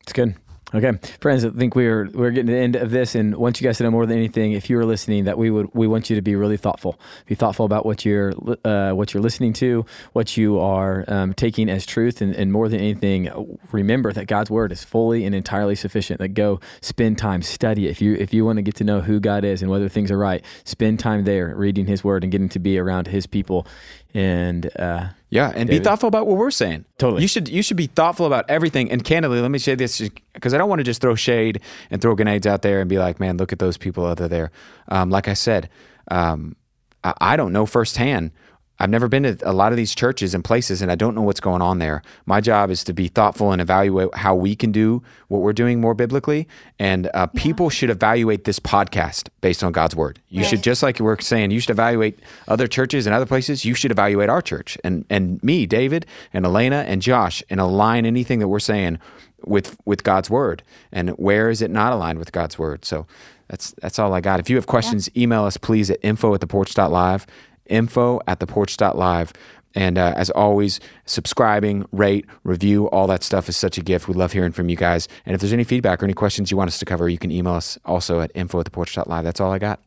It's 0.00 0.12
good. 0.12 0.36
Okay, 0.74 0.98
friends, 1.20 1.44
I 1.44 1.50
think 1.50 1.76
we're 1.76 2.10
we're 2.12 2.32
getting 2.32 2.48
to 2.48 2.52
the 2.52 2.58
end 2.58 2.74
of 2.74 2.90
this, 2.90 3.14
and 3.14 3.36
want 3.36 3.60
you 3.60 3.64
guys 3.68 3.78
to 3.78 3.84
know 3.84 3.90
more 3.92 4.04
than 4.04 4.18
anything, 4.18 4.50
if 4.50 4.68
you 4.68 4.76
are 4.80 4.84
listening, 4.84 5.22
that 5.22 5.38
we 5.38 5.48
would 5.48 5.72
we 5.74 5.86
want 5.86 6.10
you 6.10 6.16
to 6.16 6.22
be 6.22 6.34
really 6.34 6.56
thoughtful. 6.56 6.98
Be 7.26 7.36
thoughtful 7.36 7.64
about 7.64 7.86
what 7.86 8.04
you're 8.04 8.32
uh, 8.64 8.90
what 8.90 9.14
you're 9.14 9.22
listening 9.22 9.52
to, 9.54 9.86
what 10.12 10.36
you 10.36 10.58
are 10.58 11.04
um, 11.06 11.34
taking 11.34 11.68
as 11.68 11.86
truth, 11.86 12.20
and, 12.20 12.34
and 12.34 12.52
more 12.52 12.68
than 12.68 12.80
anything, 12.80 13.58
remember 13.70 14.12
that 14.12 14.26
God's 14.26 14.50
word 14.50 14.72
is 14.72 14.82
fully 14.82 15.24
and 15.24 15.36
entirely 15.36 15.76
sufficient. 15.76 16.18
That 16.18 16.30
go 16.30 16.58
spend 16.80 17.16
time, 17.16 17.42
study. 17.42 17.86
If 17.86 18.02
you 18.02 18.14
if 18.14 18.34
you 18.34 18.44
want 18.44 18.56
to 18.56 18.62
get 18.62 18.74
to 18.76 18.84
know 18.84 19.02
who 19.02 19.20
God 19.20 19.44
is 19.44 19.62
and 19.62 19.70
whether 19.70 19.88
things 19.88 20.10
are 20.10 20.18
right, 20.18 20.44
spend 20.64 20.98
time 20.98 21.22
there 21.22 21.54
reading 21.54 21.86
His 21.86 22.02
word 22.02 22.24
and 22.24 22.32
getting 22.32 22.48
to 22.48 22.58
be 22.58 22.76
around 22.76 23.06
His 23.06 23.28
people. 23.28 23.68
And 24.14 24.70
uh, 24.78 25.08
Yeah, 25.28 25.52
and 25.54 25.68
be 25.68 25.78
thoughtful 25.78 26.08
about 26.08 26.26
what 26.26 26.36
we're 26.36 26.50
saying. 26.50 26.84
Totally. 26.98 27.22
You 27.22 27.28
should 27.28 27.48
you 27.48 27.62
should 27.62 27.76
be 27.76 27.86
thoughtful 27.86 28.26
about 28.26 28.44
everything. 28.48 28.90
And 28.90 29.04
candidly, 29.04 29.40
let 29.40 29.50
me 29.50 29.58
say 29.58 29.74
this 29.74 30.08
because 30.32 30.54
I 30.54 30.58
don't 30.58 30.68
want 30.68 30.80
to 30.80 30.84
just 30.84 31.00
throw 31.00 31.14
shade 31.14 31.60
and 31.90 32.00
throw 32.00 32.14
grenades 32.14 32.46
out 32.46 32.62
there 32.62 32.80
and 32.80 32.88
be 32.88 32.98
like, 32.98 33.20
man, 33.20 33.36
look 33.36 33.52
at 33.52 33.58
those 33.58 33.76
people 33.76 34.04
over 34.04 34.28
there. 34.28 34.50
Um, 34.88 35.10
like 35.10 35.28
I 35.28 35.34
said, 35.34 35.68
um, 36.10 36.56
I, 37.04 37.14
I 37.20 37.36
don't 37.36 37.52
know 37.52 37.66
firsthand. 37.66 38.30
I've 38.78 38.90
never 38.90 39.08
been 39.08 39.22
to 39.22 39.38
a 39.42 39.52
lot 39.52 39.72
of 39.72 39.76
these 39.76 39.94
churches 39.94 40.34
and 40.34 40.44
places, 40.44 40.82
and 40.82 40.90
I 40.92 40.94
don't 40.94 41.14
know 41.14 41.22
what's 41.22 41.40
going 41.40 41.62
on 41.62 41.78
there. 41.78 42.02
My 42.26 42.40
job 42.40 42.70
is 42.70 42.84
to 42.84 42.92
be 42.92 43.08
thoughtful 43.08 43.52
and 43.52 43.60
evaluate 43.60 44.14
how 44.14 44.34
we 44.34 44.54
can 44.54 44.72
do 44.72 45.02
what 45.28 45.40
we're 45.40 45.52
doing 45.52 45.80
more 45.80 45.94
biblically. 45.94 46.46
And 46.78 47.10
uh, 47.14 47.26
people 47.28 47.70
should 47.70 47.90
evaluate 47.90 48.44
this 48.44 48.58
podcast 48.58 49.28
based 49.40 49.64
on 49.64 49.72
God's 49.72 49.96
word. 49.96 50.20
You 50.28 50.44
should 50.44 50.62
just 50.62 50.82
like 50.82 51.00
we're 51.00 51.18
saying, 51.20 51.50
you 51.50 51.60
should 51.60 51.70
evaluate 51.70 52.18
other 52.48 52.66
churches 52.66 53.06
and 53.06 53.14
other 53.14 53.26
places. 53.26 53.64
You 53.64 53.74
should 53.74 53.90
evaluate 53.90 54.28
our 54.28 54.42
church 54.42 54.76
and 54.84 55.04
and 55.08 55.42
me, 55.42 55.66
David, 55.66 56.06
and 56.32 56.44
Elena 56.44 56.84
and 56.86 57.00
Josh, 57.00 57.42
and 57.48 57.60
align 57.60 58.04
anything 58.04 58.38
that 58.40 58.48
we're 58.48 58.58
saying 58.58 58.98
with 59.44 59.76
with 59.84 60.04
God's 60.04 60.28
word. 60.28 60.62
And 60.92 61.10
where 61.10 61.48
is 61.48 61.62
it 61.62 61.70
not 61.70 61.92
aligned 61.92 62.18
with 62.18 62.32
God's 62.32 62.58
word? 62.58 62.84
So 62.84 63.06
that's 63.48 63.72
that's 63.80 63.98
all 63.98 64.12
I 64.12 64.20
got. 64.20 64.40
If 64.40 64.50
you 64.50 64.56
have 64.56 64.66
questions, 64.66 65.08
email 65.16 65.44
us 65.44 65.56
please 65.56 65.90
at 65.90 65.98
info 66.02 66.34
at 66.34 66.40
the 66.40 66.46
porch.live, 66.46 67.26
info 67.68 68.20
at 68.26 68.40
the 68.40 68.46
porch.live. 68.46 69.32
And 69.74 69.98
uh, 69.98 70.14
as 70.16 70.30
always, 70.30 70.80
subscribing, 71.04 71.84
rate, 71.92 72.24
review, 72.44 72.88
all 72.88 73.06
that 73.08 73.22
stuff 73.22 73.48
is 73.48 73.56
such 73.58 73.76
a 73.76 73.82
gift. 73.82 74.08
We 74.08 74.14
love 74.14 74.32
hearing 74.32 74.52
from 74.52 74.70
you 74.70 74.76
guys. 74.76 75.06
And 75.26 75.34
if 75.34 75.40
there's 75.40 75.52
any 75.52 75.64
feedback 75.64 76.02
or 76.02 76.06
any 76.06 76.14
questions 76.14 76.50
you 76.50 76.56
want 76.56 76.68
us 76.68 76.78
to 76.78 76.86
cover, 76.86 77.08
you 77.10 77.18
can 77.18 77.30
email 77.30 77.52
us 77.52 77.78
also 77.84 78.20
at 78.20 78.32
info 78.34 78.58
at 78.58 78.64
the 78.64 78.70
porch.live. 78.70 79.24
That's 79.24 79.40
all 79.40 79.52
I 79.52 79.58
got. 79.58 79.80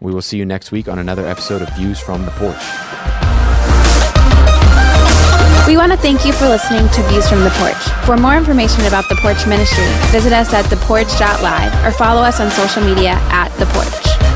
We 0.00 0.12
will 0.12 0.22
see 0.22 0.36
you 0.36 0.44
next 0.44 0.72
week 0.72 0.88
on 0.88 0.98
another 0.98 1.26
episode 1.26 1.62
of 1.62 1.74
Views 1.74 1.98
from 1.98 2.24
the 2.24 2.30
Porch. 2.32 2.56
We 5.66 5.76
want 5.76 5.92
to 5.92 5.98
thank 5.98 6.24
you 6.26 6.32
for 6.32 6.48
listening 6.48 6.88
to 6.88 7.02
Views 7.08 7.28
from 7.28 7.44
the 7.44 7.50
Porch. 7.50 8.04
For 8.04 8.16
more 8.16 8.36
information 8.36 8.86
about 8.86 9.08
the 9.08 9.14
Porch 9.16 9.46
Ministry, 9.46 9.86
visit 10.10 10.32
us 10.32 10.52
at 10.52 10.64
theporch.live 10.64 11.84
or 11.86 11.92
follow 11.92 12.22
us 12.22 12.40
on 12.40 12.50
social 12.50 12.82
media 12.82 13.12
at 13.30 13.50
The 13.58 13.66
Porch. 13.66 14.29